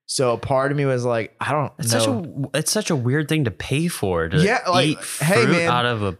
[0.05, 1.99] so a part of me was like, I don't it's know.
[1.99, 5.45] such a it's such a weird thing to pay for to Yeah, like, eat hey,
[5.45, 5.70] man.
[5.70, 6.18] out of a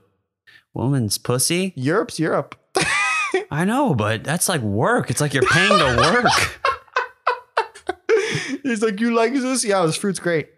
[0.74, 1.74] woman's pussy.
[1.76, 2.56] Europe's Europe.
[3.52, 5.10] I know, but that's like work.
[5.10, 6.60] It's like you're paying to work.
[8.70, 9.64] He's like, you like this?
[9.64, 10.50] Yeah, this fruit's great.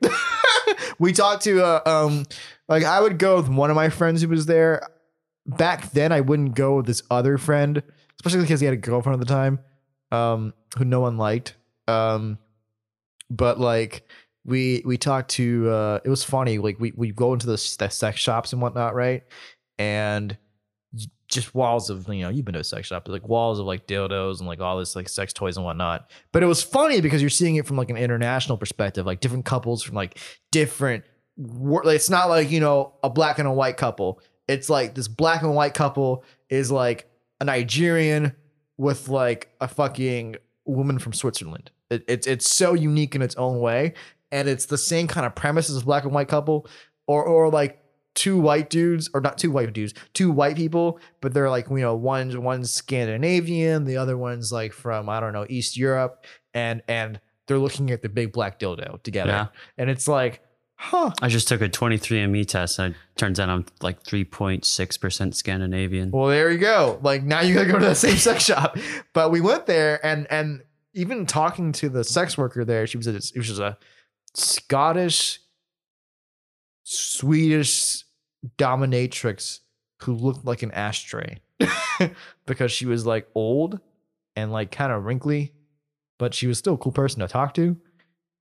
[1.00, 2.26] we talked to, uh, um,
[2.68, 4.88] like I would go with one of my friends who was there.
[5.46, 7.82] Back then, I wouldn't go with this other friend,
[8.20, 9.60] especially because he had a girlfriend at the time,
[10.12, 11.56] um, who no one liked.
[11.88, 12.38] Um,
[13.32, 14.08] but like
[14.46, 16.60] we we talked to, uh, it was funny.
[16.60, 19.24] Like we we go into the, the sex shops and whatnot, right?
[19.80, 20.38] And
[21.30, 23.88] just walls of you know you've been to a sex shop like walls of like
[23.88, 26.10] dildos and like all this like sex toys and whatnot.
[26.32, 29.46] But it was funny because you're seeing it from like an international perspective like different
[29.46, 30.18] couples from like
[30.52, 31.04] different
[31.38, 34.22] it's not like you know a black and a white couple.
[34.48, 37.10] It's like this black and white couple is like
[37.40, 38.36] a nigerian
[38.78, 41.72] with like a fucking woman from switzerland.
[41.90, 43.94] It, it's it's so unique in its own way
[44.32, 46.68] and it's the same kind of premise as black and white couple
[47.08, 47.80] or or like
[48.16, 51.78] two white dudes or not two white dudes, two white people, but they're like, you
[51.78, 56.82] know, one's one's Scandinavian, the other one's like from I don't know, East Europe and
[56.88, 59.32] and they're looking at the big black dildo together.
[59.32, 59.48] Yeah.
[59.78, 60.42] And it's like,
[60.76, 61.12] huh.
[61.22, 66.12] I just took a 23andMe test and it turns out I'm like 3.6% Scandinavian.
[66.12, 67.00] Well, there you go.
[67.02, 68.78] Like now you gotta go to that same sex shop.
[69.14, 73.08] But we went there and and even talking to the sex worker there, she was
[73.08, 73.78] a it was just a
[74.34, 75.40] Scottish,
[76.92, 78.04] Swedish
[78.58, 79.60] dominatrix
[80.02, 81.40] who looked like an ashtray
[82.48, 83.80] because she was like old
[84.36, 85.54] and like kind of wrinkly,
[86.18, 87.78] but she was still a cool person to talk to.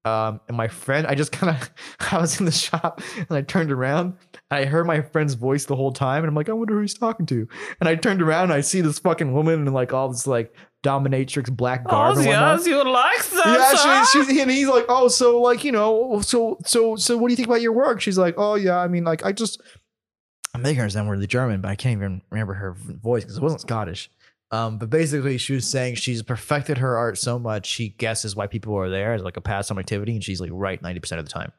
[0.07, 1.70] Um, and my friend, I just kind of,
[2.11, 4.16] I was in the shop and I turned around.
[4.51, 6.80] and I heard my friend's voice the whole time, and I'm like, I wonder who
[6.80, 7.46] he's talking to.
[7.80, 10.55] And I turned around and I see this fucking woman and like all this like
[10.85, 12.16] dominatrix black garb.
[12.18, 12.66] and whatnot.
[12.66, 13.76] you like that.
[13.85, 17.29] Yeah, she, she's and he's like, oh, so like you know, so so so, what
[17.29, 18.01] do you think about your work?
[18.01, 19.61] She's like, oh yeah, I mean, like I just,
[20.55, 23.43] I'm making her sound really German, but I can't even remember her voice because it
[23.43, 24.11] wasn't Scottish.
[24.51, 28.47] Um, but basically, she was saying she's perfected her art so much she guesses why
[28.47, 31.26] people are there as like a pastime activity, and she's like right ninety percent of
[31.26, 31.53] the time.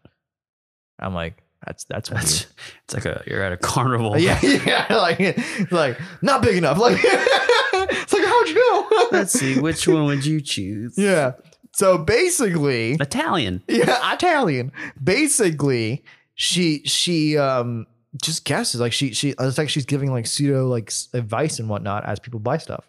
[0.97, 2.53] I'm like, that's that's That's weird.
[2.85, 4.17] it's like a you're at a carnival.
[4.17, 6.77] yeah, yeah, like like not big enough.
[6.77, 8.87] Like it's like how'd you know?
[9.11, 10.97] Let's see which one would you choose?
[10.97, 11.33] Yeah.
[11.73, 13.63] So basically, Italian.
[13.67, 14.71] yeah, Italian.
[15.01, 16.03] Basically,
[16.35, 17.85] she she um
[18.21, 22.05] just guesses like she she it's like she's giving like pseudo like advice and whatnot
[22.05, 22.85] as people buy stuff.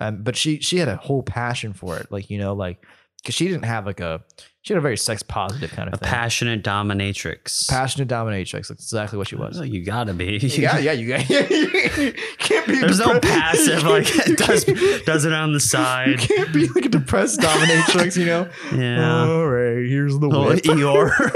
[0.00, 2.84] Um, but she she had a whole passion for it, like you know, like
[3.18, 4.22] because she didn't have like a
[4.62, 6.08] she had a very sex positive kind of A thing.
[6.08, 7.66] passionate dominatrix.
[7.68, 8.68] Passionate dominatrix.
[8.68, 9.58] That's exactly what she was.
[9.66, 10.36] You gotta be.
[10.36, 12.78] yeah, yeah, you got you can't be.
[12.78, 14.06] There's no passive like
[14.36, 14.64] does
[15.06, 16.18] does it on the You side.
[16.18, 18.50] can't be like a depressed dominatrix, you know.
[18.74, 19.24] Yeah.
[19.28, 20.62] All right, here's the Oh, whip.
[20.62, 21.10] Eeyore,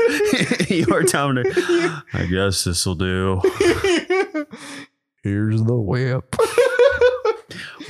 [0.69, 2.03] Eeyore dominator.
[2.13, 3.41] I guess this will do.
[5.23, 6.37] here's the whip.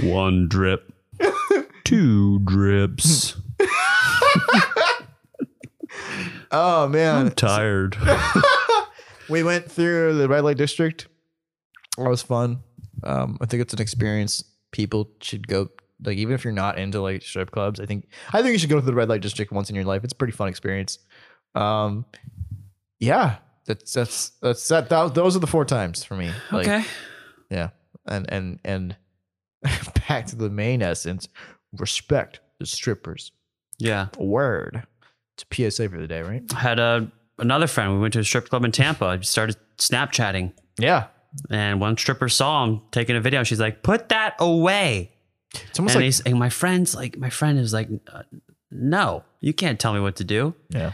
[0.00, 0.92] One drip,
[1.84, 3.36] two drips.
[6.56, 7.96] Oh man, I'm tired.
[9.28, 11.08] we went through the red light district.
[11.98, 12.62] That was fun.
[13.02, 15.68] Um, I think it's an experience people should go.
[16.04, 18.70] Like even if you're not into like strip clubs, I think I think you should
[18.70, 20.04] go to the red light district once in your life.
[20.04, 20.98] It's a pretty fun experience.
[21.54, 22.04] Um,
[23.00, 23.36] yeah,
[23.66, 24.88] that's that's that's that.
[24.90, 26.30] that those are the four times for me.
[26.52, 26.84] Like, Okay.
[27.50, 27.70] Yeah,
[28.06, 28.96] and and and
[30.08, 31.28] back to the main essence:
[31.72, 33.32] respect the strippers.
[33.78, 34.08] Yeah.
[34.18, 34.86] Word.
[35.36, 35.44] It's
[35.76, 36.42] PSA for the day, right?
[36.54, 37.92] I had a another friend.
[37.94, 39.04] We went to a strip club in Tampa.
[39.06, 41.06] I started Snapchatting, Yeah,
[41.50, 43.42] and one stripper saw him taking a video.
[43.42, 45.10] She's like, "Put that away."
[45.70, 48.22] it's almost and, like he's, and my friend's like, my friend is like, uh,
[48.70, 50.92] "No, you can't tell me what to do." yeah.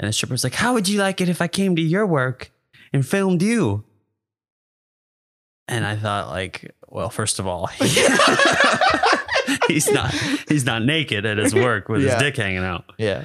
[0.00, 2.50] And the stripper's like, "How would you like it if I came to your work
[2.92, 3.84] and filmed you?"
[5.68, 7.66] And I thought, like, well, first of all,
[9.68, 10.12] he's not
[10.48, 12.14] he's not naked at his work with Yeah.
[12.14, 12.84] his dick hanging out.
[12.98, 13.24] Yeah.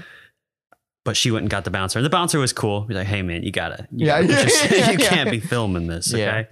[1.05, 2.85] But she went and got the bouncer, and the bouncer was cool.
[2.87, 5.87] He's like, "Hey, man, you gotta, you, Yeah, gotta yeah, yeah, you can't be filming
[5.87, 6.47] this, okay?"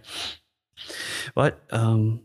[1.35, 2.21] But um,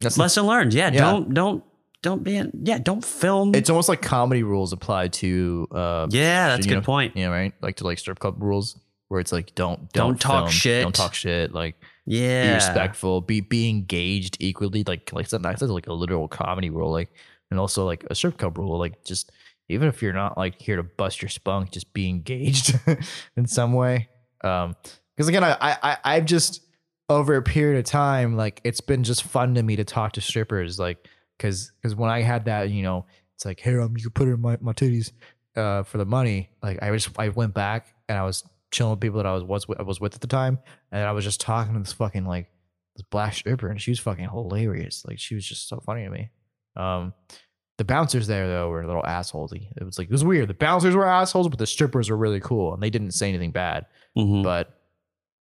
[0.00, 0.72] That's lesson learned.
[0.72, 1.62] Yeah, don't don't
[2.02, 3.54] don't be in, yeah, don't film.
[3.54, 7.16] it's almost like comedy rules apply to uh yeah, that's a good know, point.
[7.16, 7.52] Yeah, right?
[7.60, 8.78] Like to like strip club rules
[9.08, 10.82] where it's like don't Don't don't, talk film, shit.
[10.82, 11.52] Don't talk shit.
[11.52, 11.76] Like
[12.06, 13.20] Yeah, be respectful.
[13.20, 14.84] Be be engaged equally.
[14.84, 16.90] Like like something that's like a literal comedy rule.
[16.90, 17.10] Like
[17.50, 18.78] and also like a strip club rule.
[18.78, 19.30] Like just
[19.72, 22.78] even if you're not like here to bust your spunk, just be engaged
[23.36, 24.08] in some way.
[24.44, 24.76] Um
[25.16, 26.62] because again I, I I've just
[27.08, 30.20] over a period of time, like it's been just fun to me to talk to
[30.20, 34.04] strippers, like because because when I had that, you know, it's like, hey, um, you
[34.04, 35.12] can put it in my, my titties
[35.56, 36.50] uh, for the money.
[36.62, 39.44] Like I just I went back and I was chilling with people that I was
[39.44, 40.58] was I was with at the time,
[40.90, 42.48] and I was just talking to this fucking like
[42.96, 45.04] this black stripper, and she was fucking hilarious.
[45.06, 46.30] Like she was just so funny to me.
[46.76, 47.12] Um,
[47.82, 49.66] the bouncers there though were a little assholesy.
[49.76, 50.48] It was like it was weird.
[50.48, 53.50] The bouncers were assholes, but the strippers were really cool, and they didn't say anything
[53.50, 53.86] bad.
[54.16, 54.44] Mhm.
[54.44, 54.78] But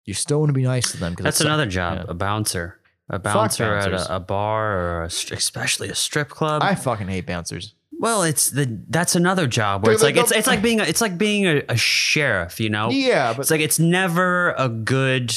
[0.05, 2.05] you still want to be nice to them because That's another job, yeah.
[2.09, 6.63] a bouncer, a bouncer at a, a bar or a, especially a strip club.
[6.63, 7.75] I fucking hate bouncers.
[8.01, 10.85] well, it's the that's another job where Dude, it's like it's it's like being a,
[10.85, 12.91] it's like being a, a sheriff, you know.
[12.91, 15.33] Yeah, but It's like it's never a good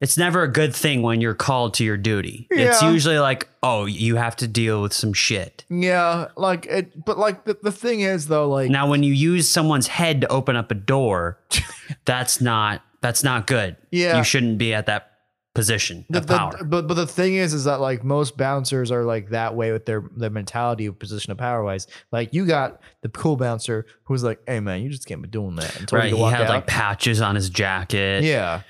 [0.00, 2.46] it's never a good thing when you're called to your duty.
[2.50, 5.64] It's usually like, oh, you have to deal with some shit.
[5.68, 7.04] yeah, like it.
[7.04, 10.28] But like the, the thing is though, like Now when you use someone's head to
[10.28, 11.38] open up a door,
[12.04, 13.76] that's not that's not good.
[13.90, 14.18] Yeah.
[14.18, 15.06] You shouldn't be at that
[15.52, 16.64] position the, of the- power.
[16.64, 19.84] but but the thing is, is that like most bouncers are like that way with
[19.84, 21.86] their their mentality of position of power wise.
[22.12, 25.56] Like you got the cool bouncer who's like, "Hey man, you just can't be doing
[25.56, 26.04] that." And told right.
[26.06, 26.48] you to He walk had out.
[26.50, 28.22] like patches on his jacket.
[28.24, 28.62] yeah,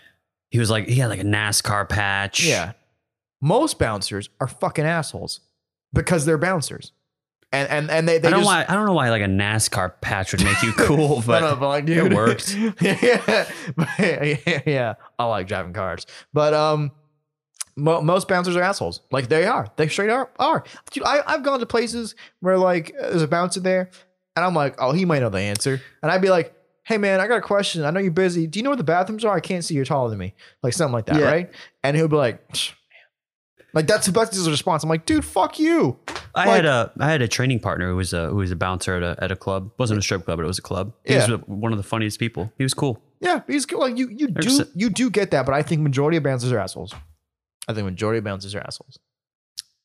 [0.51, 2.45] He was like he had like a NASCAR patch.
[2.45, 2.73] Yeah.
[3.41, 5.41] Most bouncers are fucking assholes
[5.93, 6.93] because they're bouncers.
[7.53, 9.27] And and and they, they I don't just, why I don't know why like a
[9.27, 12.55] NASCAR patch would make you cool, but, but like, it dude, worked.
[12.55, 13.47] yeah,
[13.77, 13.89] but-
[14.67, 16.93] yeah, I like driving cars, but um,
[17.77, 19.01] mo- most bouncers are assholes.
[19.11, 20.31] Like they are, they straight are.
[20.39, 23.91] Are dude, I I've gone to places where like there's a bouncer there,
[24.37, 26.55] and I'm like, oh, he might know the answer, and I'd be like.
[26.91, 27.85] Hey man, I got a question.
[27.85, 28.49] I know you're busy.
[28.49, 29.37] Do you know where the bathrooms are?
[29.37, 29.75] I can't see.
[29.77, 30.35] You're taller than me,
[30.65, 31.27] like something like that, Yeah.
[31.27, 31.51] right?
[31.85, 32.45] And he'll be like,
[33.73, 34.83] like that's that's his response.
[34.83, 36.01] I'm like, dude, fuck you.
[36.35, 38.57] I Like- had a I had a training partner who was a who was a
[38.57, 39.71] bouncer at a at a club.
[39.79, 40.93] wasn't a strip club, but it was a club.
[41.05, 41.31] He Yeah.
[41.31, 42.53] was one of the funniest people.
[42.59, 43.01] He was cool.
[43.21, 43.79] Yeah, he's good.
[43.79, 44.09] like you.
[44.09, 46.93] You do you do get that, but I think majority of bouncers are assholes.
[47.69, 48.99] I think majority of bouncers are assholes.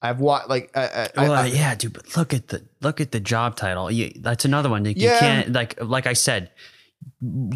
[0.01, 1.93] I've watched like I, I, I- Well, I- uh, yeah, dude.
[1.93, 3.91] But look at the look at the job title.
[3.91, 4.83] You, that's another one.
[4.83, 5.13] Like, Yeah.
[5.13, 6.49] You can't like like I said,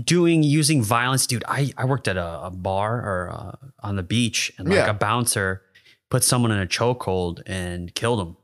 [0.04, 1.43] doing using violence, dude.
[1.47, 4.89] I I worked at a, a bar or uh, on the beach, and like Yeah.
[4.89, 5.62] a bouncer
[6.10, 8.38] put someone in a chokehold and killed him.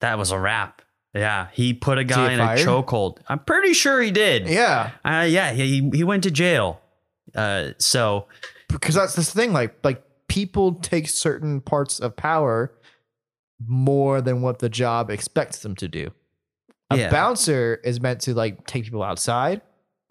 [0.00, 0.82] That was a wrap.
[1.14, 3.18] Yeah, he put a guy in a chokehold.
[3.28, 4.48] I'm pretty sure he did.
[4.48, 6.80] yeah, Uh, yeah, he he went to jail.
[7.34, 8.26] Uh, so
[8.68, 9.52] because that's this thing.
[9.52, 12.72] Like like people take certain parts of power
[13.66, 16.10] more than what the job expects them to do.
[16.90, 17.10] A Yeah.
[17.10, 19.62] bouncer is meant to like take people outside,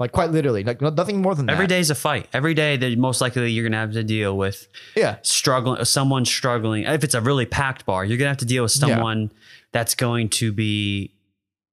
[0.04, 1.76] like quite literally, like nothing more than every that.
[1.76, 2.28] day's a fight.
[2.34, 6.84] Every day that most likely you're gonna have to deal with Yeah, struggling someone struggling
[6.84, 8.88] if it's a really packed bar you're gonna have to deal with Yeah.
[8.88, 9.32] someone
[9.72, 11.14] that's going to be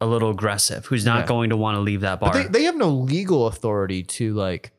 [0.00, 1.26] a little aggressive who's not Yeah.
[1.26, 4.72] going to want to leave that bar they, they have no legal authority to like,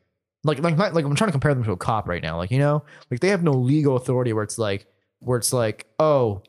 [0.44, 2.36] like, like, not- like I'm trying to compare them to a cop right now.
[2.36, 4.86] Like, you know, like they have no legal authority where it's like,
[5.20, 6.42] where it's like, oh,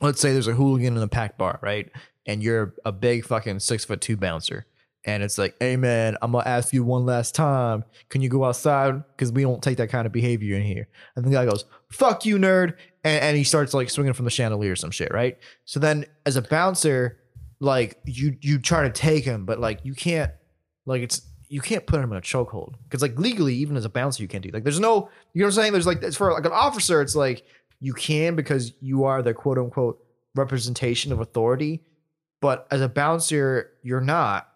[0.00, 1.90] let's say there's a hooligan in a packed bar, right?
[2.26, 4.66] And you're a big fucking six foot two bouncer.
[5.04, 7.84] And it's like, hey man, I'm gonna ask you one last time.
[8.08, 9.02] Can you go outside?
[9.16, 10.88] Because we don't take that kind of behavior in here.
[11.16, 12.74] And the guy goes, fuck you, nerd.
[13.04, 15.38] And, and he starts like swinging from the chandelier or some shit, right?
[15.64, 17.18] So then as a bouncer,
[17.60, 20.32] like you you try to take him, but like you can't
[20.86, 22.74] like it's you can't put him in a chokehold.
[22.84, 25.46] Because like legally, even as a bouncer, you can't do like there's no you know
[25.46, 25.72] what I'm saying?
[25.72, 27.44] There's like it's for like an officer, it's like
[27.80, 31.82] you can because you are the quote unquote representation of authority.
[32.40, 34.47] But as a bouncer, you're not.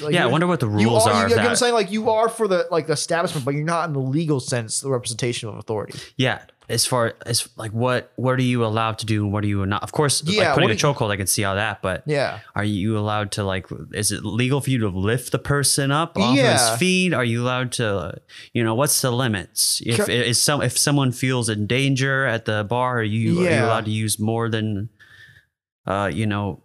[0.00, 1.74] Like, yeah i wonder what the rules are, are, you know what I'm saying?
[1.74, 4.80] Like you are for the like the establishment, but you're not in the legal sense
[4.80, 5.98] the representation of authority.
[6.16, 9.46] yeah as far as like what what are you allowed to do and what are
[9.48, 11.44] you not of course Yeah, like putting a what do you- chokehold i can see
[11.44, 12.38] all that but Yeah.
[12.54, 16.16] are you allowed to like is it legal for you to lift the person up
[16.16, 16.52] off Yeah.
[16.70, 18.18] his feet are you allowed to
[18.54, 22.46] you know what's the limits if Ca- is some if someone feels in danger at
[22.46, 24.88] the bar are you, are you allowed to use more than
[25.86, 26.62] uh you know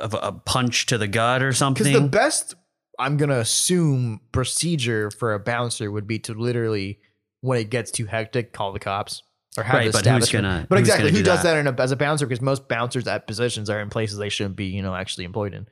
[0.00, 1.84] of a, punch to the gut or something.
[1.84, 2.54] Because the best,
[2.98, 6.98] I'm gonna assume, procedure for a bouncer would be to literally,
[7.40, 9.22] when it gets too hectic, call the cops
[9.56, 11.54] or have Right, the but who's gonna- But who's exactly, gonna who do does that?
[11.54, 12.26] that, in a, as a bouncer?
[12.26, 15.52] Because most bouncers at positions are in places they shouldn't be, you know, actually employed
[15.54, 15.66] in,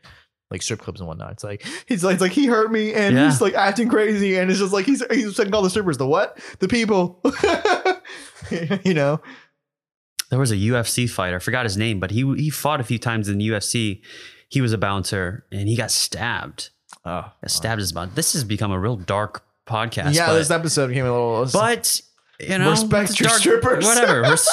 [0.50, 1.32] like strip clubs and whatnot.
[1.32, 3.24] It's like he's like, it's like he hurt me and Yeah.
[3.30, 6.06] he's like acting crazy, and it's just like he's he's saying all the strippers, the
[6.06, 7.22] what, the people,
[8.84, 9.20] you know.
[10.30, 11.36] There was a UFC fighter.
[11.36, 14.00] I forgot his name, but he he fought a few times in the UFC.
[14.48, 16.70] He was a bouncer and he got stabbed.
[17.04, 18.14] Oh, Got stabbed his butt.
[18.14, 20.14] This has become a real dark podcast.
[20.14, 21.48] yeah, but, this episode became a little.
[21.52, 22.00] but
[22.40, 23.84] you know, Respect your strippers.
[23.84, 24.48] Whatever, res-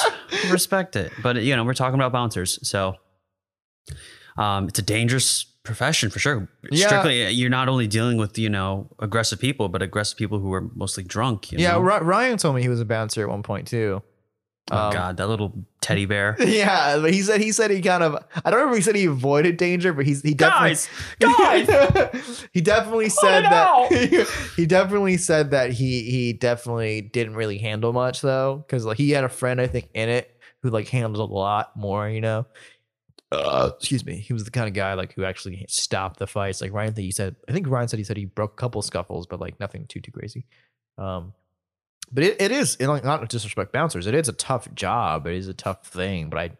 [0.50, 1.12] respect it.
[1.22, 2.96] But you know, we're talking about bouncers, so
[4.36, 6.48] um, it's a dangerous profession for sure.
[6.70, 6.86] Yeah.
[6.86, 10.62] Strictly, you're not only dealing with you know aggressive people, but aggressive people who are
[10.74, 11.52] mostly drunk.
[11.52, 11.80] You yeah, know?
[11.80, 14.02] Ry- Ryan told me he was a bouncer at one point too.
[14.70, 16.36] Oh Um, God, that little teddy bear.
[16.40, 18.96] Yeah, but he said he said he kind of I don't remember if he said
[18.96, 20.76] he avoided danger, but he's he definitely
[21.20, 22.46] Guys, guys!
[22.52, 28.20] he definitely said that he definitely said that he he definitely didn't really handle much
[28.20, 31.32] though because like he had a friend I think in it who like handled a
[31.32, 32.46] lot more, you know.
[33.30, 34.16] Uh, excuse me.
[34.16, 36.60] He was the kind of guy like who actually stopped the fights.
[36.62, 37.36] Like Ryan, he said.
[37.48, 40.00] I think Ryan said he said he broke a couple scuffles, but like nothing too
[40.00, 40.46] too crazy.
[40.96, 41.34] Um,
[42.12, 44.06] but it, it is and, like not disrespect bouncers.
[44.06, 45.26] It is a tough job.
[45.26, 46.30] It is a tough thing.
[46.30, 46.50] But I,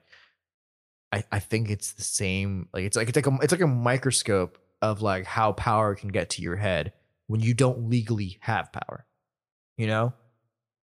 [1.12, 2.68] I, I think it's the same.
[2.72, 6.10] Like it's like it's like a it's like a microscope of like how power can
[6.10, 6.92] get to your head
[7.26, 9.06] when you don't legally have power.
[9.76, 10.12] You know.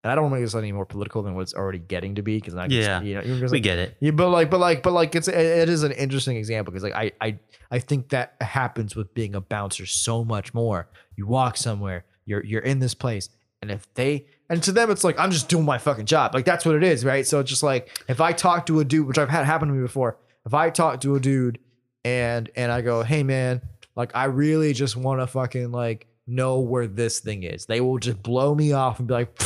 [0.04, 2.16] And I don't want to make this any more political than what it's already getting
[2.16, 3.96] to be because I Yeah, you know we like, get it.
[4.02, 6.84] yeah, but like, but like, but like, it's it, it is an interesting example because
[6.84, 7.40] like I I
[7.72, 10.90] I think that happens with being a bouncer so much more.
[11.16, 13.30] You walk somewhere, you're you're in this place,
[13.64, 16.46] and if they and to them it's like I'm just doing my fucking job, like
[16.46, 17.26] that's what it is, right?
[17.26, 19.74] So it's just like if I talk to a dude, which I've had happen to
[19.74, 21.60] me before, if I talk to a dude
[22.06, 23.62] and and I go, hey man,
[23.96, 27.66] like I really just want to fucking like know where this thing is.
[27.66, 29.38] They will just blow me off and be like,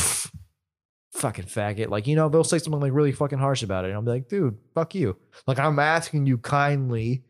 [1.12, 1.88] fucking faggot.
[1.88, 3.88] Like, you know, they'll say something like really fucking harsh about it.
[3.88, 5.16] And I'll be like, dude, fuck you.
[5.46, 7.24] Like, I'm asking you kindly.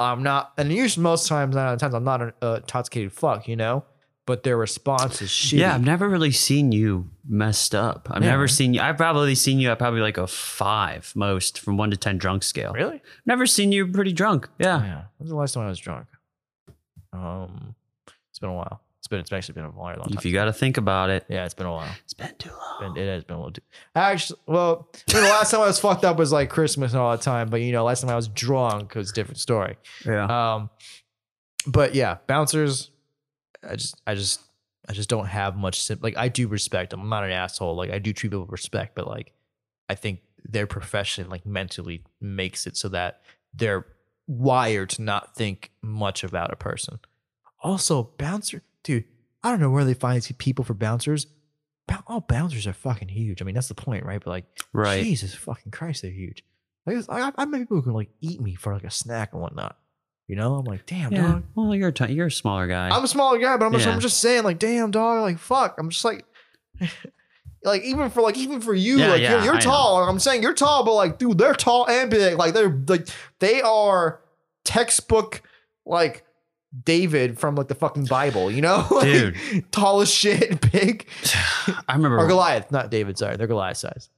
[0.00, 2.60] I'm not, and usually most times, nine out of times, I'm not a, a uh,
[2.60, 3.84] toxicated fuck, you know?
[4.26, 5.58] But their response is shitty.
[5.58, 8.08] Yeah, I've never really seen you messed up.
[8.10, 8.30] I've Yeah.
[8.30, 8.80] never seen you.
[8.80, 12.42] I've probably seen you at probably like a five most from one to ten drunk
[12.42, 12.72] scale.
[12.72, 13.02] Really?
[13.26, 14.48] Never seen you pretty drunk.
[14.58, 14.82] Yeah.
[14.82, 15.02] Yeah.
[15.18, 16.06] When's the last time I was drunk?
[17.12, 17.74] Um,
[18.30, 18.80] it's been a while.
[18.98, 20.16] It's been, it's actually been a very long time.
[20.16, 21.90] If you got to think about it, yeah, it's been a while.
[22.04, 22.48] it's been too
[22.80, 22.94] long.
[22.94, 23.60] Been, it has been a little too.
[23.94, 27.00] Actually, well, I mean, the last time I was fucked up was like Christmas and
[27.02, 27.50] all that time.
[27.50, 29.76] But you know, last time I was drunk was a different story.
[30.06, 30.54] Yeah.
[30.54, 30.70] Um,
[31.66, 32.90] but yeah, bouncers.
[33.68, 34.40] I just, I just,
[34.88, 35.80] I just don't have much.
[35.80, 37.00] Sim- like I do respect them.
[37.00, 37.74] I'm not an asshole.
[37.76, 39.32] Like I do treat people with respect, but like
[39.88, 43.20] I think their profession, like mentally, makes it so that
[43.54, 43.86] they're
[44.26, 46.98] wired to not think much about a person.
[47.62, 49.04] Also, bouncer, dude.
[49.42, 51.26] I don't know where they find these people for bouncers.
[52.06, 53.42] All bouncers are fucking huge.
[53.42, 54.22] I mean, that's the point, right?
[54.22, 55.02] But like, right.
[55.02, 56.42] Jesus fucking Christ, they're huge.
[56.86, 59.32] Like, it's- I, I met people who can like eat me for like a snack
[59.34, 59.76] and whatnot.
[60.26, 61.22] You know, I'm like, damn, Yeah.
[61.26, 61.42] dog.
[61.54, 62.88] Well, you're a t- you're a smaller guy.
[62.88, 63.92] I'm a smaller guy, but I'm just, Yeah.
[63.92, 65.76] I'm just saying, like, damn, dog, like, fuck.
[65.78, 66.24] I'm just like,
[67.64, 69.64] like even for like even for you, Yeah, like yeah, you're, you're I know.
[69.64, 70.08] tall.
[70.08, 72.36] I'm saying you're tall, but like, dude, they're tall and big.
[72.38, 73.08] Like they're like
[73.38, 74.20] they are
[74.64, 75.42] textbook
[75.86, 76.24] like
[76.84, 78.50] David from like the fucking Bible.
[78.50, 79.72] You know, Like, Dude.
[79.72, 81.06] tall as shit, big.
[81.88, 82.18] I remember.
[82.18, 83.16] or Goliath, not David.
[83.18, 84.08] Sorry, they're Goliath size.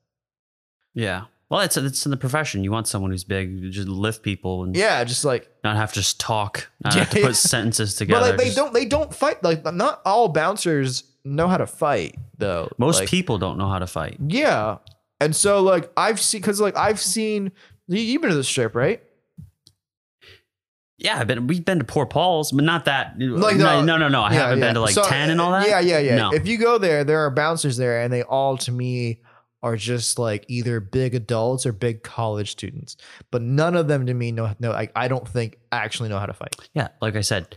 [0.95, 1.25] yeah.
[1.49, 2.65] Well, it's it's in the profession.
[2.65, 5.93] You want someone who's big, you just lift people and Yeah, just like not have
[5.93, 8.21] to just talk, not Yeah, have to put sentences together.
[8.21, 11.67] But like they Just- don't they don't fight like not all bouncers know how to
[11.67, 12.69] fight though.
[12.79, 14.17] Most Like, people don't know how to fight.
[14.27, 14.79] Yeah.
[15.21, 17.53] And so like I've seen cuz like I've seen
[17.87, 19.01] you- you've been to the strip, right?
[20.99, 23.17] Yeah, I've been, we've been to Poor Paul's, but not that.
[23.21, 24.23] Like no, no, no, no.
[24.23, 24.65] I Yeah, haven't yeah.
[24.65, 25.69] been to like So, ten and all uh, that.
[25.69, 26.17] Yeah, yeah, yeah.
[26.17, 26.33] No.
[26.33, 29.21] If you go there, there are bouncers there and they all to me
[29.63, 32.97] are just like either big adults or big college students.
[33.31, 36.27] But none of them to me know no I, I don't think actually know how
[36.27, 36.55] to fight.
[36.75, 37.57] yeah, like I said,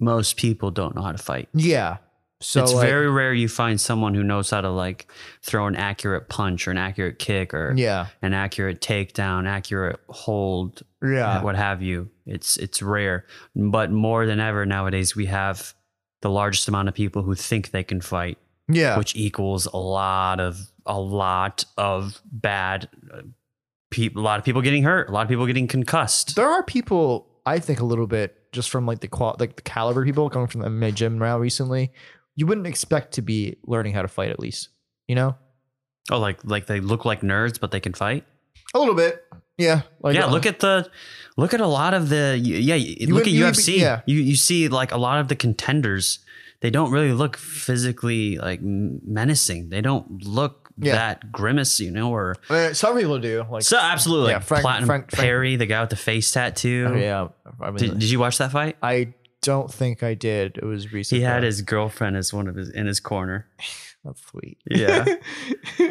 [0.00, 1.48] most people don't know how to fight.
[1.54, 1.98] Yeah.
[2.42, 5.10] So it's like, very rare you find someone who knows how to like
[5.42, 8.08] throw an accurate punch or an accurate kick or Yeah.
[8.20, 11.42] an accurate takedown, accurate hold, Yeah.
[11.42, 12.10] what have you.
[12.26, 13.24] It's it's rare,
[13.54, 15.72] but more than ever nowadays we have
[16.20, 18.36] the largest amount of people who think they can fight,
[18.68, 18.98] Yeah.
[18.98, 23.22] which equals a lot of a lot of bad uh,
[23.90, 24.22] people.
[24.22, 25.08] A lot of people getting hurt.
[25.08, 26.36] A lot of people getting concussed.
[26.36, 29.62] there are people I think a little bit just from like the qual like the
[29.62, 31.92] caliber people coming from the MMA gym now recently.
[32.34, 34.68] You wouldn't expect to be learning how to fight at least,
[35.08, 35.36] you know,
[36.10, 38.24] Oh, like like they look like nerds, but they can fight.
[38.74, 39.24] a little bit.
[39.58, 40.90] Yeah, like yeah, uh, look at the
[41.38, 42.74] look at a lot of the yeah.
[43.06, 43.78] look would- at you would be- UFC.
[43.78, 44.02] yeah.
[44.06, 46.18] You you see like a lot of the contenders.
[46.60, 49.68] They don't really look physically like menacing.
[49.68, 50.92] They don't look Yeah.
[50.94, 52.10] that grimace, you know.
[52.10, 53.44] Or Uh, some people do.
[53.50, 56.30] Like, so absolutely, yeah, like Frank- Platinum Frank- Frank- Perry, the guy with the face
[56.30, 56.88] tattoo.
[56.90, 57.28] Oh, yeah.
[57.60, 58.76] I mean, Did, did you watch that fight?
[58.82, 60.58] I don't think I did.
[60.58, 61.18] It was recent.
[61.18, 63.46] He had his girlfriend as one of his in his corner.
[64.04, 64.58] That's sweet.
[64.70, 65.04] Yeah.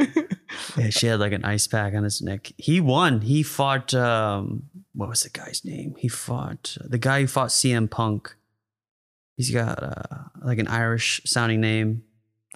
[0.77, 2.51] Yeah, she had like an ice pack on his neck.
[2.57, 3.21] He won.
[3.21, 3.93] He fought.
[3.93, 4.63] um
[4.93, 5.95] What was the guy's name?
[5.97, 8.35] He fought the guy who fought CM Punk.
[9.37, 12.03] He's got uh, like an Irish sounding name,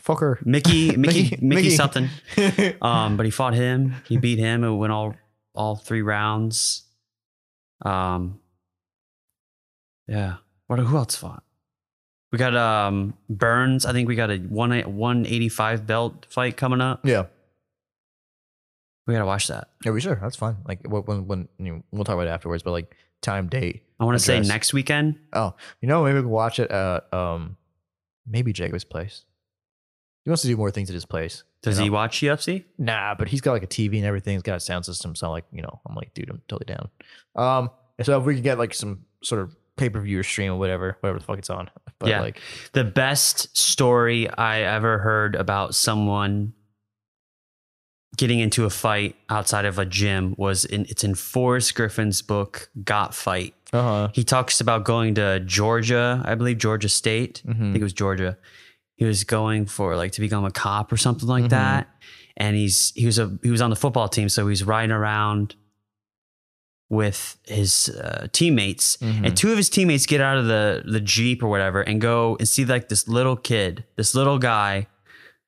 [0.02, 0.44] Fucker.
[0.46, 2.10] Mickey, Mickey, Mickey, Mickey- something.
[2.82, 3.96] Um, but he fought him.
[4.08, 5.16] He beat him and went all
[5.54, 6.84] all three rounds.
[7.84, 8.40] Um,
[10.08, 10.38] yeah.
[10.68, 10.80] What?
[10.80, 11.44] Who else fought?
[12.32, 13.86] We got um Burns.
[13.86, 17.06] I think we got a one one eighty five belt fight coming up.
[17.06, 17.26] yeah.
[19.08, 19.70] We gotta watch that.
[19.84, 20.20] Yeah, we sure.
[20.22, 20.58] That's fine.
[20.68, 23.84] Like when when, when you know, we'll talk about it afterwards, but like time date.
[24.00, 25.20] I want to say next weekend.
[25.34, 27.58] Oh, you know, maybe we can watch it at um
[28.28, 29.26] maybe Jacob's place.
[30.26, 31.44] He wants to do more things at his place.
[31.62, 32.66] Does you he watch UFC?
[32.78, 34.34] Nah, but he's got like a TV and everything.
[34.36, 35.16] He's got a sound system.
[35.16, 36.90] So I'm like, you know, I'm like, dude, I'm totally down.
[37.36, 37.70] Um,
[38.02, 40.58] so if we could get like some sort of pay per view or stream or
[40.58, 41.70] whatever, whatever the fuck it's on.
[42.00, 42.22] But Yeah.
[42.22, 42.40] like,
[42.72, 46.54] The best story I ever heard about someone
[48.20, 52.70] getting into a fight outside of a gym was in it's in Forrest Griffin's book
[52.84, 53.54] Got Fight.
[53.74, 54.08] uh huh.
[54.14, 57.42] He talks about going to Georgia, I believe Georgia State.
[57.48, 57.58] I Mhm.
[57.72, 58.38] think it was Georgia.
[58.98, 61.50] He was going for like to become a cop or something like Mhm.
[61.50, 61.88] that.
[62.36, 65.56] And he's he was a he was on the football team, so he's riding around
[66.90, 68.98] with his uh, teammates.
[68.98, 69.26] Mhm.
[69.28, 72.36] And two of his teammates get out of the the jeep or whatever and go
[72.40, 74.88] and see like this little kid, this little guy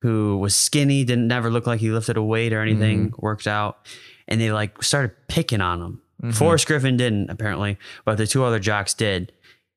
[0.01, 3.87] who was skinny, didn't never look like he lifted a weight or anything, worked out,
[4.27, 6.01] and they like started picking on him.
[6.23, 6.35] Mhm.
[6.35, 9.31] Forrest Griffin didn't apparently, but the two other jocks did.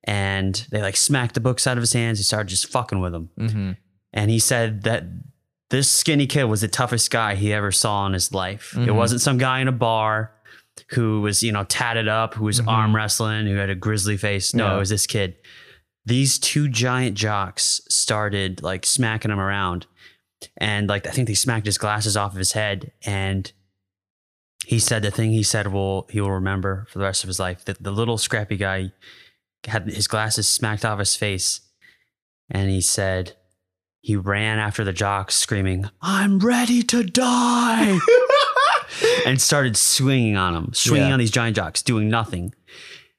[0.07, 2.19] and they like smacked the books out of his hands.
[2.19, 3.31] He started just fucking with them.
[3.41, 3.73] Mm-hmm.
[4.13, 5.05] And he said that
[5.71, 8.75] this skinny kid was the toughest guy he ever saw in his life.
[8.77, 8.97] It Mhm.
[8.97, 10.31] wasn't some guy in a bar
[10.91, 14.53] who was, you know, tatted up, who was arm wrestling, who had a grizzly face.
[14.53, 14.75] No, Yeah.
[14.75, 15.37] it was this kid.
[16.05, 19.87] These two giant jocks started like smacking him around.
[20.57, 22.93] And like I think they smacked his glasses off of his head.
[23.05, 23.51] And
[24.67, 27.39] he said the thing he said will he will remember for the rest of his
[27.41, 27.65] life.
[27.65, 28.93] That the little scrappy guy
[29.67, 31.61] had his glasses smacked off his face.
[32.51, 33.33] And he said
[34.01, 37.99] he ran after the jocks screaming, I'm ready to die.
[39.27, 41.15] and started swinging on them, swinging Yeah.
[41.15, 42.55] on these giant jocks, doing nothing.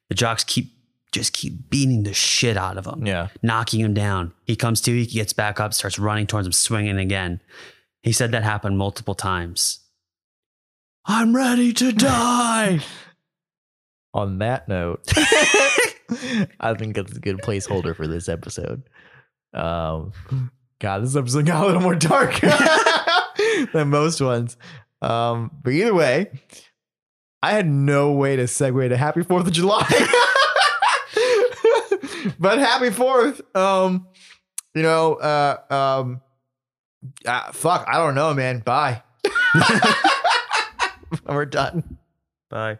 [0.08, 0.75] The jocks keep
[1.16, 3.28] just keep beating the shit out of him, yeah.
[3.42, 4.34] knocking him down.
[4.44, 7.40] He comes to, he gets back up, starts running towards him, swinging again.
[8.02, 9.80] He said that happened multiple times.
[11.06, 12.80] I'm ready to die.
[14.14, 15.02] On that note,
[16.60, 18.82] I think that's a good placeholder for this episode.
[19.52, 20.12] Um,
[20.80, 22.40] God, this episode got a little more dark
[23.74, 24.56] than most ones.
[25.02, 26.30] Um, but either way,
[27.42, 29.86] I had no way to segue to Happy Fourth of July.
[32.38, 34.08] but Happy Fourth, um,
[34.74, 36.20] you know, uh, um,
[37.26, 38.60] ah, fuck, I don't know, man.
[38.60, 39.02] Bye.
[41.26, 41.98] We're done.
[42.50, 42.78] Bye.